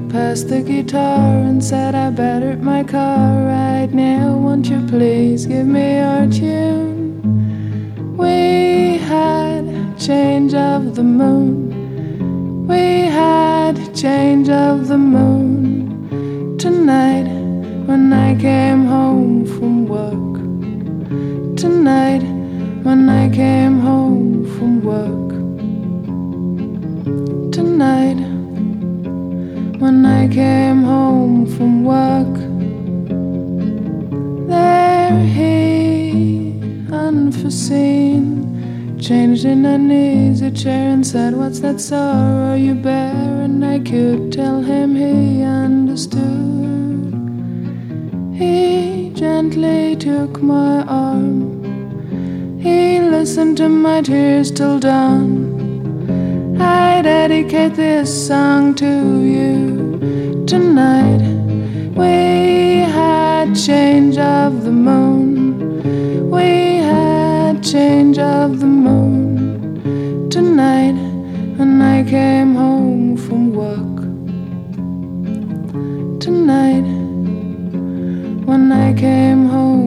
passed 0.08 0.48
the 0.48 0.62
guitar 0.62 1.36
and 1.48 1.62
said, 1.62 1.94
I 1.94 2.08
battered 2.08 2.62
my 2.62 2.82
car 2.82 3.44
right 3.44 3.92
now. 3.92 4.38
Won't 4.38 4.70
you 4.70 4.80
please 4.86 5.44
give 5.44 5.66
me 5.66 5.98
your 5.98 6.26
tune? 6.30 8.16
We 8.16 8.96
had 8.96 9.66
change 10.00 10.54
of 10.54 10.94
the 10.94 11.04
moon. 11.04 12.66
We 12.66 13.02
had 13.20 13.74
change 13.94 14.48
of 14.48 14.88
the 14.88 14.96
moon. 14.96 16.56
Tonight, 16.56 17.28
when 17.86 18.14
I 18.14 18.34
came 18.34 18.86
home 18.86 19.27
when 22.88 23.06
I 23.10 23.28
came 23.28 23.80
home 23.80 24.46
from 24.56 24.80
work. 24.80 25.30
Tonight 27.52 28.20
when 29.82 30.06
I 30.06 30.26
came 30.26 30.82
home 30.84 31.44
from 31.54 31.84
work. 31.84 32.34
There 34.48 35.20
he, 35.38 36.58
unforeseen, 36.90 38.24
changed 38.98 39.44
in 39.44 39.66
an 39.66 39.92
easy 39.92 40.50
chair 40.50 40.88
and 40.88 41.06
said, 41.06 41.34
What's 41.34 41.60
that 41.60 41.82
sorrow 41.82 42.54
you 42.54 42.74
bear? 42.74 43.42
And 43.44 43.62
I 43.66 43.80
could 43.80 44.32
tell 44.32 44.62
him 44.62 44.96
he 44.96 45.42
understood. 45.42 47.12
He 48.32 49.10
gently 49.14 49.94
took 49.96 50.40
my 50.40 50.82
arm, 50.84 51.47
he 52.60 52.98
listened 53.00 53.56
to 53.56 53.68
my 53.68 54.02
tears 54.02 54.50
till 54.50 54.80
dawn. 54.80 56.60
I 56.60 57.02
dedicate 57.02 57.74
this 57.74 58.10
song 58.26 58.74
to 58.76 59.22
you 59.34 60.44
tonight. 60.46 61.22
We 61.94 62.80
had 62.80 63.54
change 63.54 64.18
of 64.18 64.64
the 64.64 64.72
moon. 64.72 66.30
We 66.30 66.78
had 66.78 67.62
change 67.62 68.18
of 68.18 68.58
the 68.58 68.66
moon 68.66 70.28
tonight 70.28 70.96
when 71.58 71.80
I 71.80 72.02
came 72.02 72.56
home 72.56 73.16
from 73.16 73.52
work. 73.52 73.98
Tonight 76.20 76.86
when 78.48 78.72
I 78.72 78.92
came 78.94 79.46
home 79.46 79.77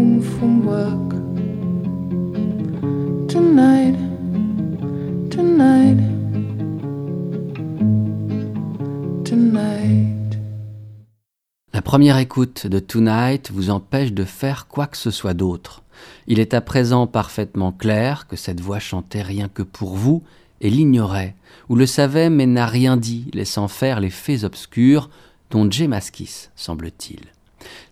La 11.74 11.82
première 11.82 12.18
écoute 12.18 12.68
de 12.68 12.80
Tonight 12.80 13.52
vous 13.52 13.70
empêche 13.70 14.14
de 14.14 14.24
faire 14.24 14.68
quoi 14.68 14.88
que 14.88 14.98
ce 14.98 15.10
soit 15.10 15.34
d'autre. 15.34 15.84
Il 16.28 16.40
est 16.40 16.54
à 16.54 16.62
présent 16.62 17.08
parfaitement 17.08 17.72
clair 17.72 18.28
que 18.28 18.36
cette 18.36 18.60
voix 18.60 18.80
chantait 18.80 19.22
rien 19.22 19.48
que 19.48 19.64
pour 19.64 19.96
vous 19.96 20.24
et 20.62 20.70
l'ignorait, 20.70 21.36
ou 21.70 21.76
le 21.76 21.86
savait 21.86 22.30
mais 22.30 22.46
n'a 22.46 22.66
rien 22.66 22.98
dit, 22.98 23.32
laissant 23.34 23.68
faire 23.68 24.00
les 24.00 24.10
faits 24.10 24.44
obscurs 24.44 25.10
dont 25.50 25.70
Jay 25.70 25.88
Maskis, 25.88 26.50
semble-t-il. 26.56 27.22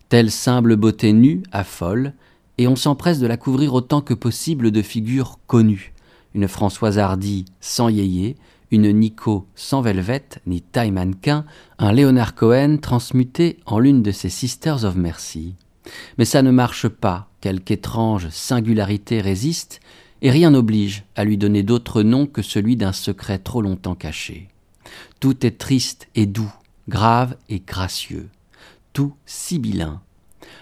Telle 0.08 0.30
simple 0.30 0.76
beauté 0.76 1.12
nue 1.12 1.42
affole, 1.52 2.12
et 2.58 2.68
on 2.68 2.76
s'empresse 2.76 3.18
de 3.18 3.26
la 3.26 3.36
couvrir 3.36 3.74
autant 3.74 4.02
que 4.02 4.14
possible 4.14 4.70
de 4.70 4.82
figures 4.82 5.38
connues. 5.46 5.92
Une 6.34 6.48
Françoise 6.48 6.98
Hardy 6.98 7.44
sans 7.60 7.88
yéyé, 7.88 8.36
une 8.70 8.92
Nico 8.92 9.46
sans 9.54 9.80
velvet 9.80 10.22
ni 10.46 10.62
taille 10.62 10.92
mannequin, 10.92 11.44
un 11.78 11.92
Leonard 11.92 12.34
Cohen 12.34 12.78
transmuté 12.80 13.58
en 13.66 13.78
l'une 13.78 14.02
de 14.02 14.12
ses 14.12 14.28
Sisters 14.28 14.84
of 14.84 14.94
Mercy. 14.94 15.54
Mais 16.18 16.24
ça 16.24 16.42
ne 16.42 16.50
marche 16.50 16.88
pas, 16.88 17.28
quelque 17.40 17.72
étrange 17.72 18.28
singularité 18.28 19.20
résiste, 19.20 19.80
et 20.22 20.30
rien 20.30 20.50
n'oblige 20.50 21.04
à 21.16 21.24
lui 21.24 21.38
donner 21.38 21.62
d'autre 21.62 22.02
nom 22.02 22.26
que 22.26 22.42
celui 22.42 22.76
d'un 22.76 22.92
secret 22.92 23.38
trop 23.38 23.62
longtemps 23.62 23.94
caché. 23.94 24.48
Tout 25.18 25.46
est 25.46 25.58
triste 25.58 26.08
et 26.14 26.26
doux, 26.26 26.52
grave 26.88 27.36
et 27.48 27.60
gracieux, 27.60 28.28
tout 28.92 29.14
sibyllin. 29.24 30.00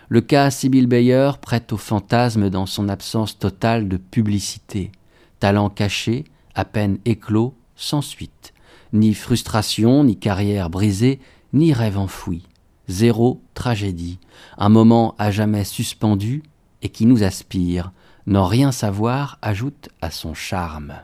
Le 0.09 0.21
cas 0.21 0.51
Sibyl 0.51 0.87
Bayer 0.87 1.33
prête 1.41 1.73
au 1.73 1.77
fantasme 1.77 2.51
dans 2.51 2.67
son 2.67 2.89
absence 2.89 3.39
totale 3.39 3.89
de 3.89 3.97
publicité, 3.97 4.93
talent 5.41 5.71
caché, 5.71 6.25
à 6.55 6.65
peine 6.65 6.99
éclos, 7.05 7.55
sans 7.79 8.03
suite, 8.03 8.53
ni 8.93 9.15
frustration, 9.15 10.05
ni 10.05 10.19
carrière 10.19 10.69
brisée, 10.69 11.21
ni 11.55 11.73
rêve 11.73 11.97
enfoui. 11.97 12.43
zéro 12.89 13.41
tragédie, 13.55 14.19
un 14.59 14.69
moment 14.69 15.15
à 15.19 15.31
jamais 15.31 15.65
suspendu 15.65 16.43
et 16.83 16.91
qui 16.91 17.07
nous 17.07 17.23
aspire. 17.23 17.93
N'en 18.27 18.47
rien 18.47 18.73
savoir 18.73 19.39
ajoute 19.41 19.89
à 20.03 20.11
son 20.11 20.35
charme. 20.35 20.95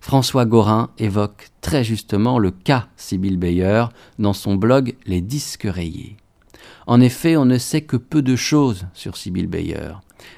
François 0.00 0.44
Gorin 0.44 0.90
évoque 0.98 1.48
très 1.60 1.84
justement 1.84 2.38
le 2.38 2.50
cas 2.50 2.88
Sibyl 2.96 3.38
Bayer 3.38 3.84
dans 4.18 4.32
son 4.32 4.56
blog 4.56 4.94
Les 5.06 5.20
disques 5.20 5.68
rayés. 5.70 6.16
En 6.86 7.00
effet, 7.00 7.36
on 7.36 7.44
ne 7.44 7.58
sait 7.58 7.82
que 7.82 7.96
peu 7.96 8.20
de 8.20 8.36
choses 8.36 8.86
sur 8.94 9.16
Sibyl 9.16 9.46
Bayer. 9.46 9.92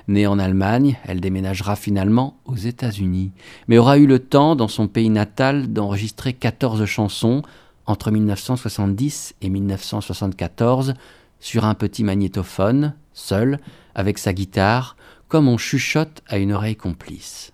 Née 0.09 0.27
en 0.27 0.39
Allemagne, 0.39 0.99
elle 1.05 1.21
déménagera 1.21 1.77
finalement 1.77 2.37
aux 2.45 2.57
États-Unis, 2.57 3.33
mais 3.69 3.79
aura 3.79 3.99
eu 3.99 4.07
le 4.07 4.19
temps, 4.19 4.57
dans 4.57 4.69
son 4.69 4.89
pays 4.89 5.11
natal, 5.11 5.73
d'enregistrer 5.73 6.33
14 6.33 6.85
chansons 6.85 7.43
entre 7.87 8.11
1970 8.11 9.35
et 9.43 9.49
1974 9.49 10.95
sur 11.41 11.65
un 11.65 11.75
petit 11.75 12.05
magnétophone, 12.05 12.95
seul, 13.13 13.59
avec 13.95 14.19
sa 14.19 14.33
guitare, 14.33 14.97
comme 15.29 15.49
on 15.49 15.59
chuchote 15.59 16.23
à 16.29 16.39
une 16.39 16.53
oreille 16.53 16.77
complice. 16.77 17.53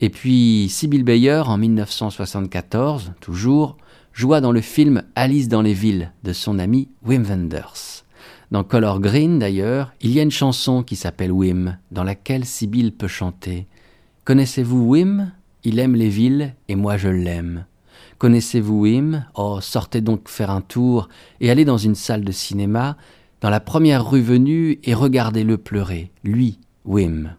Et 0.00 0.10
puis 0.10 0.68
Sibyl 0.68 1.02
Bayer, 1.02 1.42
en 1.46 1.58
1974, 1.58 3.12
toujours, 3.20 3.76
joua 4.12 4.40
dans 4.40 4.52
le 4.52 4.60
film 4.60 5.02
Alice 5.14 5.48
dans 5.48 5.62
les 5.62 5.74
villes 5.74 6.12
de 6.22 6.32
son 6.32 6.58
ami 6.58 6.88
Wim 7.04 7.24
Wenders. 7.24 8.05
Dans 8.52 8.62
Color 8.62 9.00
Green, 9.00 9.38
d'ailleurs, 9.40 9.92
il 10.00 10.12
y 10.12 10.20
a 10.20 10.22
une 10.22 10.30
chanson 10.30 10.82
qui 10.82 10.94
s'appelle 10.94 11.32
Wim, 11.32 11.78
dans 11.90 12.04
laquelle 12.04 12.44
Sibyl 12.44 12.92
peut 12.92 13.08
chanter. 13.08 13.66
Connaissez-vous 14.24 14.86
Wim? 14.86 15.32
Il 15.64 15.80
aime 15.80 15.96
les 15.96 16.08
villes 16.08 16.54
et 16.68 16.76
moi 16.76 16.96
je 16.96 17.08
l'aime. 17.08 17.64
Connaissez-vous 18.18 18.82
Wim? 18.82 19.26
Oh, 19.34 19.58
sortez 19.60 20.00
donc 20.00 20.28
faire 20.28 20.50
un 20.50 20.60
tour 20.60 21.08
et 21.40 21.50
allez 21.50 21.64
dans 21.64 21.76
une 21.76 21.96
salle 21.96 22.24
de 22.24 22.30
cinéma, 22.30 22.96
dans 23.40 23.50
la 23.50 23.60
première 23.60 24.08
rue 24.08 24.22
venue 24.22 24.78
et 24.84 24.94
regardez-le 24.94 25.58
pleurer, 25.58 26.12
lui, 26.22 26.60
Wim. 26.84 27.34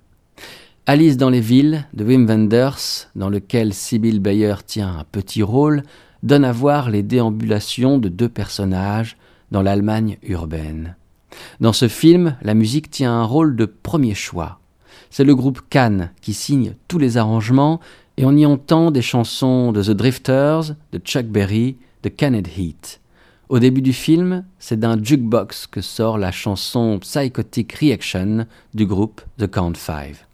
Alice 0.86 1.18
dans 1.18 1.30
les 1.30 1.42
villes 1.42 1.86
de 1.94 2.04
Wim 2.04 2.26
Wenders, 2.28 3.10
dans 3.16 3.30
lequel 3.30 3.74
Sibyl 3.74 4.20
Bayer 4.20 4.56
tient 4.66 5.00
un 5.00 5.04
petit 5.06 5.42
rôle, 5.42 5.84
donne 6.24 6.46
à 6.46 6.52
voir 6.52 6.90
les 6.90 7.04
déambulations 7.04 7.98
de 7.98 8.10
deux 8.10 8.30
personnages, 8.30 9.18
dans 9.52 9.62
l'Allemagne 9.62 10.18
urbaine. 10.24 10.96
Dans 11.60 11.74
ce 11.74 11.88
film, 11.88 12.38
la 12.42 12.54
musique 12.54 12.90
tient 12.90 13.14
un 13.14 13.24
rôle 13.24 13.56
de 13.56 13.66
premier 13.66 14.14
choix. 14.14 14.60
C'est 15.10 15.24
le 15.24 15.36
groupe 15.36 15.62
Cannes 15.70 16.12
qui 16.22 16.34
signe 16.34 16.76
tous 16.88 17.00
les 17.00 17.18
arrangements 17.18 17.80
et 18.18 18.26
on 18.26 18.36
y 18.36 18.46
entend 18.46 18.92
des 18.92 19.02
chansons 19.02 19.72
de 19.72 19.84
The 19.84 19.92
Drifters, 19.92 20.76
de 20.92 20.98
Chuck 20.98 21.26
Berry, 21.28 21.78
de 22.04 22.10
Kenneth 22.10 22.58
Heat. 22.58 23.00
Au 23.50 23.60
début 23.60 23.82
du 23.82 23.94
film, 23.94 24.44
c'est 24.60 24.80
d'un 24.80 25.02
jukebox 25.02 25.68
que 25.68 25.82
sort 25.82 26.18
la 26.18 26.32
chanson 26.32 27.00
Psychotic 27.00 27.72
Reaction 27.74 28.46
du 28.74 28.86
groupe 28.86 29.22
The 29.38 29.48
Count 29.48 29.76
Five. 29.76 30.26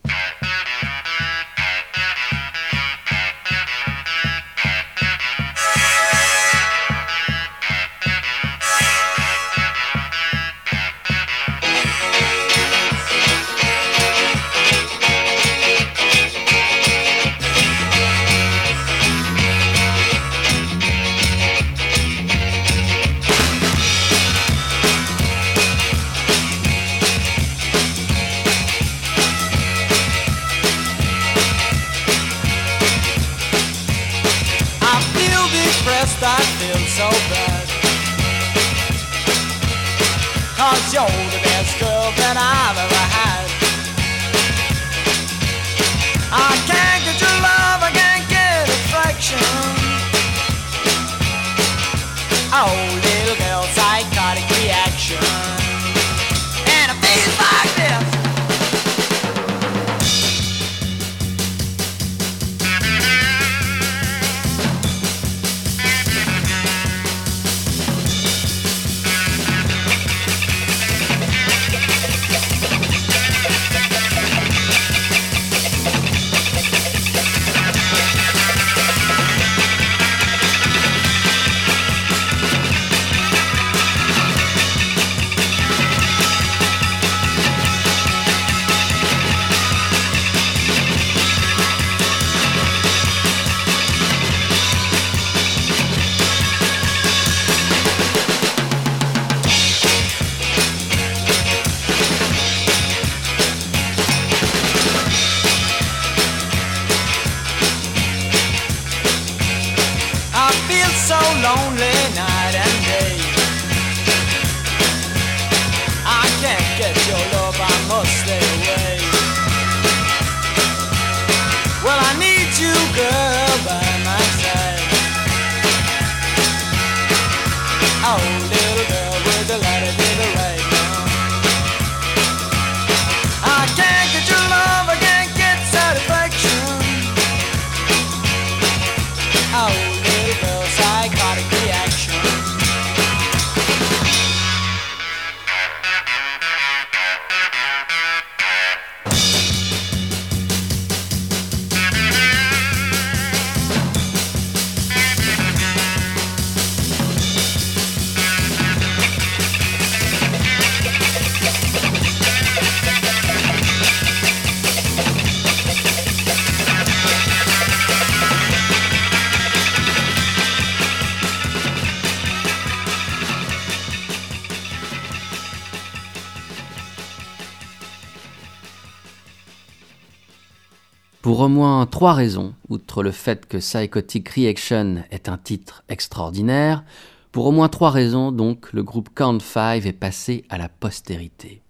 Pour 181.34 181.42
au 181.42 181.50
moins 181.50 181.88
trois 181.88 182.14
raisons, 182.14 182.54
outre 182.70 183.02
le 183.02 183.10
fait 183.10 183.48
que 183.48 183.58
Psychotic 183.58 184.30
Reaction 184.30 185.04
est 185.10 185.28
un 185.28 185.40
titre 185.40 185.84
extraordinaire, 185.90 186.84
pour 187.32 187.48
au 187.48 187.52
moins 187.52 187.70
trois 187.70 187.90
raisons 187.90 188.32
donc 188.32 188.72
le 188.72 188.84
groupe 188.84 189.10
Count 189.16 189.40
5 189.40 189.84
est 189.84 189.94
passé 189.94 190.46
à 190.50 190.60
la 190.60 190.70
postérité. 190.70 191.64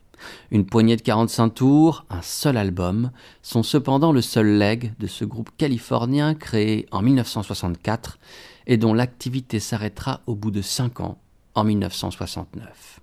Une 0.51 0.66
poignée 0.66 0.97
de 0.97 1.01
45 1.01 1.47
tours, 1.47 2.05
un 2.09 2.22
seul 2.22 2.57
album, 2.57 3.11
sont 3.41 3.64
cependant 3.64 4.11
le 4.11 4.22
seul 4.22 4.57
leg 4.57 4.91
de 4.99 5.07
ce 5.07 5.24
groupe 5.24 5.51
californien 5.55 6.36
créé 6.36 6.86
en 6.91 7.01
1964 7.01 8.20
et 8.68 8.76
dont 8.76 8.93
l'activité 8.93 9.61
s'arrêtera 9.61 10.20
au 10.28 10.36
bout 10.36 10.51
de 10.51 10.61
cinq 10.61 10.99
ans, 10.99 11.20
en 11.55 11.64
1969. 11.64 12.99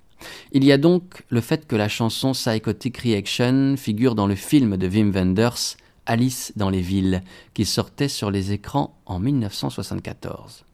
Il 0.53 0.65
y 0.65 0.73
a 0.73 0.77
donc 0.77 1.25
le 1.31 1.41
fait 1.41 1.67
que 1.67 1.77
la 1.77 1.89
chanson 1.89 2.33
Psychotic 2.33 2.99
Reaction 2.99 3.77
figure 3.79 4.15
dans 4.15 4.27
le 4.27 4.35
film 4.35 4.77
de 4.77 4.87
Wim 4.87 5.11
Wenders, 5.11 5.79
Alice 6.07 6.53
dans 6.57 6.71
les 6.71 6.81
villes, 6.81 7.23
qui 7.55 7.65
sortait 7.65 8.09
sur 8.09 8.31
les 8.31 8.53
écrans 8.53 8.97
en 9.07 9.19
1974. 9.19 10.65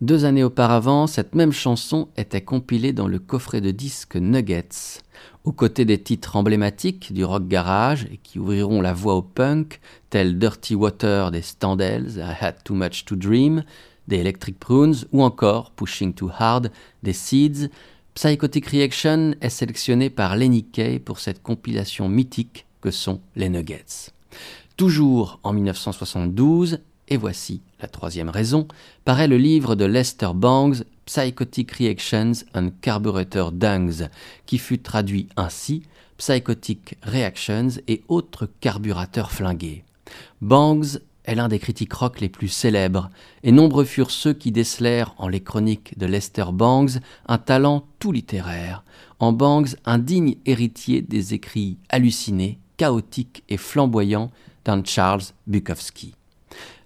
Deux 0.00 0.24
années 0.24 0.44
auparavant, 0.44 1.06
cette 1.06 1.34
même 1.34 1.52
chanson 1.52 2.08
était 2.16 2.42
compilée 2.42 2.92
dans 2.92 3.08
le 3.08 3.18
coffret 3.18 3.60
de 3.60 3.72
disques 3.72 4.16
Nuggets, 4.16 5.02
aux 5.44 5.52
côtés 5.52 5.84
des 5.84 6.00
titres 6.00 6.36
emblématiques 6.36 7.12
du 7.12 7.24
rock 7.24 7.48
garage 7.48 8.06
et 8.12 8.18
qui 8.18 8.38
ouvriront 8.38 8.80
la 8.80 8.92
voie 8.92 9.16
au 9.16 9.22
punk, 9.22 9.80
tels 10.10 10.38
Dirty 10.38 10.74
Water 10.74 11.30
des 11.30 11.42
Standells, 11.42 12.18
I 12.18 12.34
Had 12.40 12.62
Too 12.62 12.74
Much 12.74 13.04
to 13.04 13.16
Dream, 13.16 13.64
des 14.06 14.18
Electric 14.18 14.58
Prunes 14.58 14.94
ou 15.12 15.22
encore 15.22 15.72
Pushing 15.72 16.14
Too 16.14 16.30
Hard 16.38 16.70
des 17.02 17.12
Seeds, 17.12 17.68
Psychotic 18.14 18.66
Reaction 18.66 19.34
est 19.40 19.48
sélectionné 19.48 20.10
par 20.10 20.34
Lenny 20.34 20.64
Kay 20.64 20.98
pour 20.98 21.20
cette 21.20 21.40
compilation 21.40 22.08
mythique 22.08 22.66
que 22.80 22.90
sont 22.90 23.20
les 23.36 23.48
Nuggets. 23.48 24.12
Toujours 24.78 25.40
en 25.42 25.52
1972, 25.54 26.78
et 27.08 27.16
voici 27.16 27.62
la 27.82 27.88
troisième 27.88 28.28
raison, 28.28 28.68
paraît 29.04 29.26
le 29.26 29.36
livre 29.36 29.74
de 29.74 29.84
Lester 29.84 30.30
Bangs, 30.32 30.84
Psychotic 31.04 31.72
Reactions 31.72 32.44
and 32.54 32.70
Carburetor 32.80 33.50
Dungs, 33.50 34.08
qui 34.46 34.56
fut 34.56 34.78
traduit 34.78 35.28
ainsi 35.36 35.82
Psychotic 36.16 36.96
Reactions 37.02 37.70
et 37.88 38.04
autres 38.06 38.48
carburateurs 38.60 39.32
flingués. 39.32 39.82
Bangs 40.42 41.00
est 41.24 41.34
l'un 41.34 41.48
des 41.48 41.58
critiques 41.58 41.94
rock 41.94 42.20
les 42.20 42.28
plus 42.28 42.46
célèbres, 42.46 43.10
et 43.42 43.50
nombreux 43.50 43.84
furent 43.84 44.12
ceux 44.12 44.32
qui 44.32 44.52
décelèrent 44.52 45.16
en 45.18 45.26
les 45.26 45.42
chroniques 45.42 45.98
de 45.98 46.06
Lester 46.06 46.52
Bangs 46.52 47.00
un 47.26 47.38
talent 47.38 47.84
tout 47.98 48.12
littéraire, 48.12 48.84
en 49.18 49.32
Bangs 49.32 49.74
un 49.84 49.98
digne 49.98 50.36
héritier 50.46 51.02
des 51.02 51.34
écrits 51.34 51.78
hallucinés, 51.88 52.60
chaotiques 52.76 53.42
et 53.48 53.56
flamboyants 53.56 54.30
d'un 54.64 54.82
Charles 54.84 55.22
Bukowski. 55.46 56.14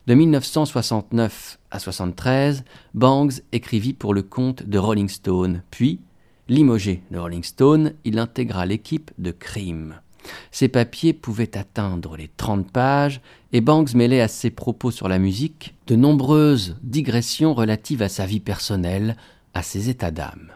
De 0.06 0.14
1969 0.14 1.58
à 1.70 1.78
73, 1.78 2.64
Bangs 2.94 3.40
écrivit 3.52 3.92
pour 3.92 4.14
le 4.14 4.22
compte 4.22 4.64
de 4.64 4.78
Rolling 4.78 5.08
Stone, 5.08 5.62
puis, 5.70 6.00
limogé 6.48 7.02
de 7.10 7.18
Rolling 7.18 7.44
Stone, 7.44 7.92
il 8.04 8.18
intégra 8.18 8.66
l'équipe 8.66 9.12
de 9.18 9.30
Cream. 9.30 9.94
Ses 10.50 10.68
papiers 10.68 11.12
pouvaient 11.12 11.56
atteindre 11.56 12.16
les 12.16 12.28
30 12.36 12.70
pages 12.70 13.20
et 13.52 13.60
Banks 13.60 13.94
mêlait 13.94 14.20
à 14.20 14.28
ses 14.28 14.50
propos 14.50 14.90
sur 14.90 15.08
la 15.08 15.18
musique 15.18 15.74
de 15.86 15.96
nombreuses 15.96 16.76
digressions 16.82 17.54
relatives 17.54 18.02
à 18.02 18.08
sa 18.08 18.26
vie 18.26 18.40
personnelle, 18.40 19.16
à 19.54 19.62
ses 19.62 19.88
états 19.88 20.10
d'âme. 20.10 20.52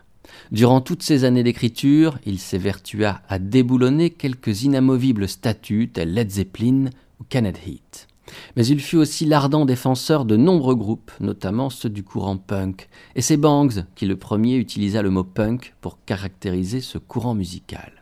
Durant 0.53 0.81
toutes 0.81 1.03
ces 1.03 1.25
années 1.25 1.43
d'écriture, 1.43 2.19
il 2.25 2.39
s'évertua 2.39 3.21
à 3.29 3.39
déboulonner 3.39 4.11
quelques 4.11 4.63
inamovibles 4.63 5.29
statuts 5.29 5.91
tels 5.93 6.13
Led 6.13 6.31
Zeppelin 6.31 6.91
ou 7.21 7.25
Kenneth 7.29 7.61
Heat. 7.67 8.09
Mais 8.57 8.67
il 8.67 8.81
fut 8.81 8.97
aussi 8.97 9.25
l'ardent 9.25 9.65
défenseur 9.65 10.25
de 10.25 10.37
nombreux 10.37 10.75
groupes, 10.75 11.13
notamment 11.21 11.71
ceux 11.71 11.89
du 11.89 12.03
courant 12.03 12.37
punk, 12.37 12.89
et 13.15 13.23
c'est 13.23 13.37
Banks 13.37 13.85
qui 13.95 14.07
le 14.07 14.17
premier 14.17 14.57
utilisa 14.57 15.03
le 15.03 15.11
mot 15.11 15.25
punk 15.25 15.75
pour 15.81 15.99
caractériser 16.05 16.81
ce 16.81 16.99
courant 16.99 17.35
musical. 17.35 17.93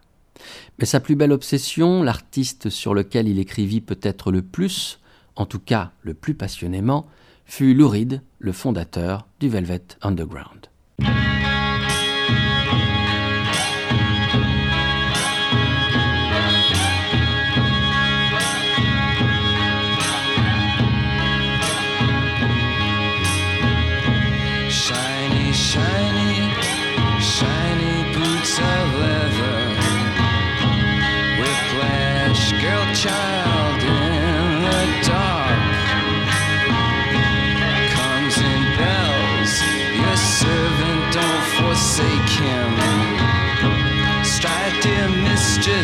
Mais 0.79 0.87
sa 0.87 1.01
plus 1.01 1.17
belle 1.17 1.33
obsession, 1.33 2.03
l'artiste 2.03 2.71
sur 2.71 2.95
lequel 2.95 3.29
il 3.29 3.39
écrivit 3.39 3.81
peut-être 3.81 4.33
le 4.33 4.43
plus, 4.43 4.99
en 5.37 5.47
tout 5.47 5.61
cas 5.61 5.93
le 6.03 6.15
plus 6.15 6.35
passionnément, 6.35 7.07
fut 7.45 7.75
Lou 7.75 7.89
Reed, 7.89 8.23
le 8.39 8.53
fondateur 8.53 9.27
du 9.41 9.49
Velvet 9.49 9.83
Underground. 10.03 10.69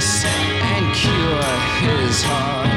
And 0.03 0.95
cure 0.95 1.43
his 1.83 2.23
heart. 2.23 2.70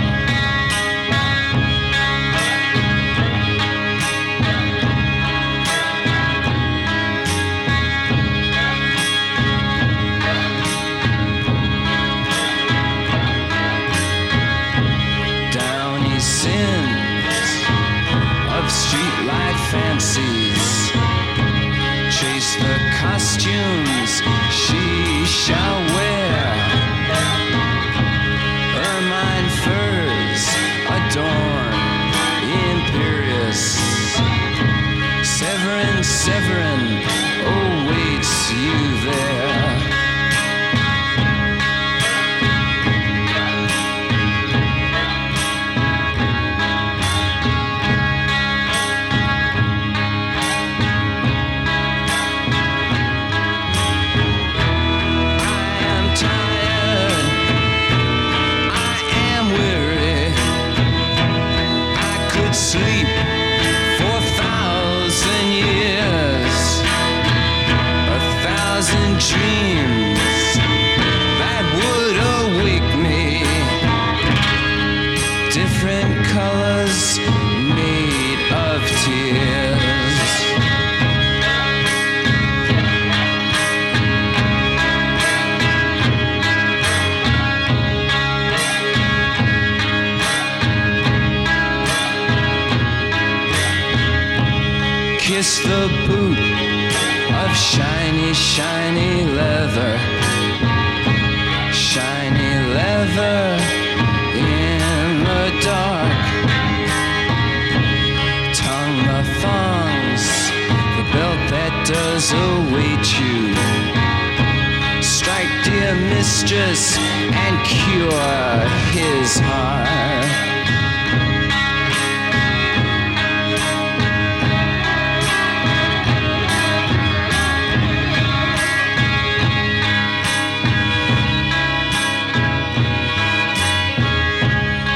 Mistress 116.24 116.98
and 116.98 117.66
cure 117.66 118.60
his 118.92 119.40
heart. 119.40 119.88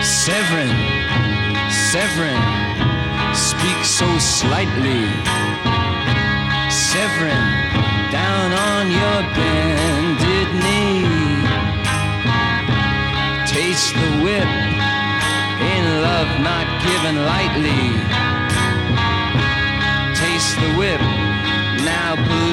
Severin, 0.03 0.75
Severin, 1.69 2.41
speak 3.33 3.83
so 3.83 4.17
slightly. 4.17 5.46
Severin 6.97 7.45
down 8.11 8.49
on 8.53 8.89
your 8.89 9.19
bended 9.37 10.49
knee. 10.63 11.05
Taste 13.45 13.93
the 13.93 14.11
whip 14.25 14.51
in 15.73 15.83
love 16.07 16.31
not 16.49 16.65
given 16.87 17.15
lightly. 17.33 17.83
Taste 20.23 20.55
the 20.63 20.71
whip 20.79 21.01
now. 21.85 22.15
Blue 22.25 22.46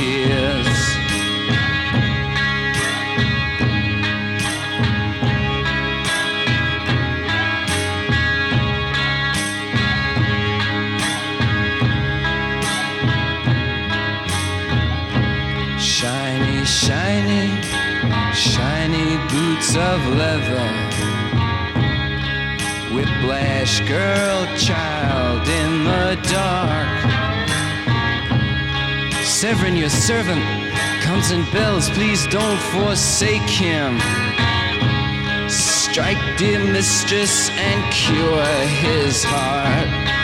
tears. 0.00 0.78
Shiny, 15.78 16.64
shiny, 16.64 17.46
shiny 18.32 19.08
boots 19.30 19.76
of 19.76 19.98
leather. 20.20 20.68
Whiplash 22.94 23.80
girl, 23.80 24.46
child 24.56 25.46
in 25.48 25.84
the 25.84 26.18
dark. 26.32 27.29
Severin, 29.40 29.74
your 29.74 29.88
servant, 29.88 30.42
comes 31.00 31.30
in 31.30 31.50
bells. 31.50 31.88
Please 31.88 32.26
don't 32.26 32.60
forsake 32.60 33.48
him. 33.48 33.98
Strike, 35.48 36.36
dear 36.36 36.62
mistress, 36.62 37.48
and 37.48 37.90
cure 37.90 38.44
his 38.66 39.24
heart. 39.24 40.19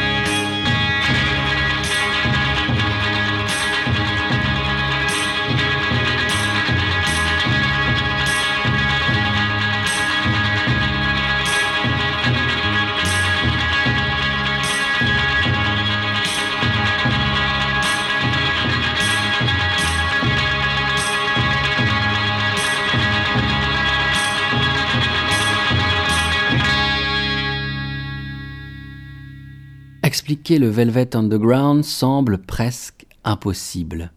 Le 30.49 30.69
Velvet 30.69 31.17
Underground 31.17 31.85
semble 31.85 32.39
presque 32.39 33.05
impossible. 33.25 34.13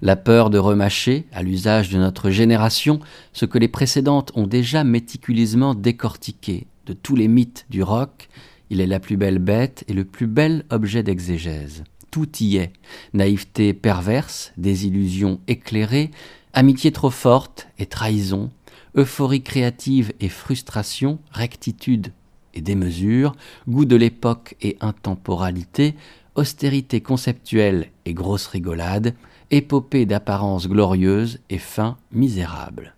La 0.00 0.16
peur 0.16 0.48
de 0.48 0.56
remâcher, 0.56 1.26
à 1.30 1.42
l'usage 1.42 1.90
de 1.90 1.98
notre 1.98 2.30
génération, 2.30 3.00
ce 3.34 3.44
que 3.44 3.58
les 3.58 3.68
précédentes 3.68 4.32
ont 4.34 4.46
déjà 4.46 4.82
méticuleusement 4.82 5.74
décortiqué 5.74 6.66
de 6.86 6.94
tous 6.94 7.16
les 7.16 7.28
mythes 7.28 7.66
du 7.68 7.82
rock, 7.82 8.30
il 8.70 8.80
est 8.80 8.86
la 8.86 8.98
plus 8.98 9.18
belle 9.18 9.38
bête 9.38 9.84
et 9.86 9.92
le 9.92 10.06
plus 10.06 10.26
bel 10.26 10.64
objet 10.70 11.02
d'exégèse. 11.02 11.84
Tout 12.10 12.30
y 12.40 12.56
est. 12.56 12.72
Naïveté 13.12 13.74
perverse, 13.74 14.52
désillusion 14.56 15.38
éclairée, 15.48 16.10
amitié 16.54 16.92
trop 16.92 17.10
forte 17.10 17.68
et 17.78 17.86
trahison, 17.86 18.50
euphorie 18.96 19.42
créative 19.42 20.12
et 20.20 20.30
frustration, 20.30 21.18
rectitude 21.30 22.12
et 22.54 22.60
démesure, 22.60 23.34
goût 23.68 23.84
de 23.84 23.96
l'époque 23.96 24.56
et 24.62 24.76
intemporalité, 24.80 25.94
austérité 26.34 27.00
conceptuelle 27.00 27.88
et 28.06 28.14
grosse 28.14 28.46
rigolade, 28.46 29.14
épopée 29.50 30.06
d'apparence 30.06 30.68
glorieuse 30.68 31.38
et 31.50 31.58
fin 31.58 31.96
misérable. 32.12 32.94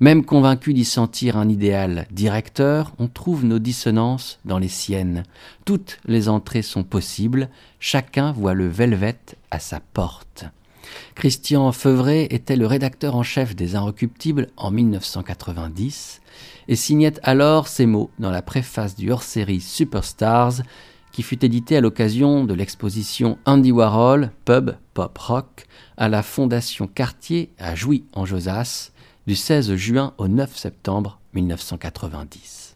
Même 0.00 0.24
convaincu 0.24 0.74
d'y 0.74 0.84
sentir 0.84 1.36
un 1.36 1.48
idéal 1.48 2.06
directeur, 2.10 2.92
on 2.98 3.08
trouve 3.08 3.44
nos 3.44 3.58
dissonances 3.58 4.38
dans 4.44 4.58
les 4.58 4.68
siennes. 4.68 5.24
Toutes 5.64 5.98
les 6.06 6.28
entrées 6.28 6.62
sont 6.62 6.84
possibles, 6.84 7.48
chacun 7.80 8.32
voit 8.32 8.54
le 8.54 8.68
velvet 8.68 9.18
à 9.50 9.58
sa 9.58 9.80
porte. 9.80 10.44
Christian 11.14 11.72
Feuvret 11.72 12.28
était 12.30 12.56
le 12.56 12.66
rédacteur 12.66 13.16
en 13.16 13.22
chef 13.22 13.56
des 13.56 13.76
Inrecuptibles 13.76 14.48
en 14.56 14.70
1990 14.70 16.20
et 16.68 16.76
signait 16.76 17.14
alors 17.22 17.68
ces 17.68 17.86
mots 17.86 18.10
dans 18.18 18.30
la 18.30 18.42
préface 18.42 18.96
du 18.96 19.10
hors-série 19.10 19.60
Superstars 19.60 20.62
qui 21.12 21.22
fut 21.22 21.44
édité 21.44 21.76
à 21.76 21.80
l'occasion 21.80 22.44
de 22.44 22.52
l'exposition 22.52 23.38
Andy 23.46 23.72
Warhol 23.72 24.30
Pub 24.44 24.72
Pop 24.92 25.16
Rock 25.16 25.66
à 25.96 26.08
la 26.08 26.22
Fondation 26.22 26.86
Cartier 26.86 27.50
à 27.58 27.74
Jouy 27.74 28.04
en 28.12 28.26
Josas 28.26 28.92
du 29.26 29.34
16 29.34 29.74
juin 29.76 30.12
au 30.18 30.28
9 30.28 30.54
septembre 30.56 31.18
1990. 31.32 32.74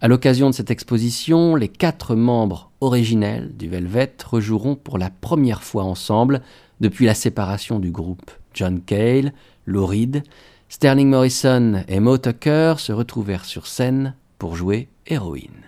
À 0.00 0.08
l'occasion 0.08 0.48
de 0.48 0.54
cette 0.54 0.70
exposition, 0.70 1.56
les 1.56 1.68
quatre 1.68 2.14
membres 2.14 2.70
originels 2.80 3.56
du 3.56 3.68
Velvet 3.68 4.14
rejoueront 4.24 4.76
pour 4.76 4.96
la 4.96 5.10
première 5.10 5.62
fois 5.62 5.84
ensemble 5.84 6.40
depuis 6.80 7.06
la 7.06 7.14
séparation 7.14 7.78
du 7.78 7.90
groupe. 7.90 8.30
John 8.54 8.80
Cale, 8.80 9.32
Lou 9.66 9.86
Reed, 9.86 10.22
Sterling 10.68 11.08
Morrison 11.08 11.84
et 11.88 12.00
Mo 12.00 12.18
Tucker 12.18 12.74
se 12.78 12.92
retrouvèrent 12.92 13.44
sur 13.44 13.66
scène 13.66 14.14
pour 14.38 14.56
jouer 14.56 14.88
Héroïne. 15.06 15.64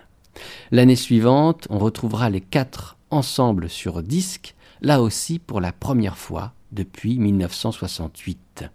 L'année 0.71 0.95
suivante, 0.95 1.67
on 1.69 1.79
retrouvera 1.79 2.29
les 2.29 2.41
quatre 2.41 2.97
ensemble 3.09 3.69
sur 3.69 4.03
disque, 4.03 4.55
là 4.81 5.01
aussi 5.01 5.39
pour 5.39 5.59
la 5.59 5.71
première 5.71 6.17
fois 6.17 6.53
depuis 6.71 7.19
1968. 7.19 8.65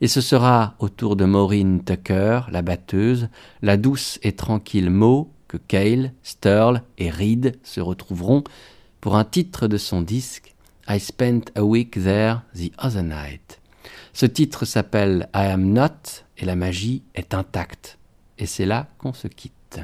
Et 0.00 0.08
ce 0.08 0.20
sera 0.20 0.74
au 0.78 0.88
tour 0.88 1.16
de 1.16 1.24
Maureen 1.24 1.82
Tucker, 1.82 2.42
la 2.50 2.62
batteuse, 2.62 3.28
la 3.62 3.76
douce 3.76 4.18
et 4.22 4.32
tranquille 4.32 4.90
Mo, 4.90 5.30
que 5.48 5.56
Cale, 5.56 6.12
Sturl 6.22 6.82
et 6.98 7.10
Reed 7.10 7.58
se 7.62 7.80
retrouveront 7.80 8.44
pour 9.00 9.16
un 9.16 9.24
titre 9.24 9.68
de 9.68 9.76
son 9.76 10.02
disque 10.02 10.55
I 10.88 11.00
Spent 11.00 11.50
a 11.56 11.64
Week 11.64 12.00
There 12.00 12.42
the 12.54 12.70
Other 12.78 13.02
Night. 13.02 13.60
Ce 14.12 14.24
titre 14.24 14.64
s'appelle 14.64 15.28
I 15.34 15.46
Am 15.46 15.72
Not 15.72 16.22
et 16.38 16.44
la 16.44 16.54
magie 16.54 17.02
est 17.14 17.34
intacte. 17.34 17.98
Et 18.38 18.46
c'est 18.46 18.66
là 18.66 18.86
qu'on 18.98 19.12
se 19.12 19.26
quitte. 19.26 19.80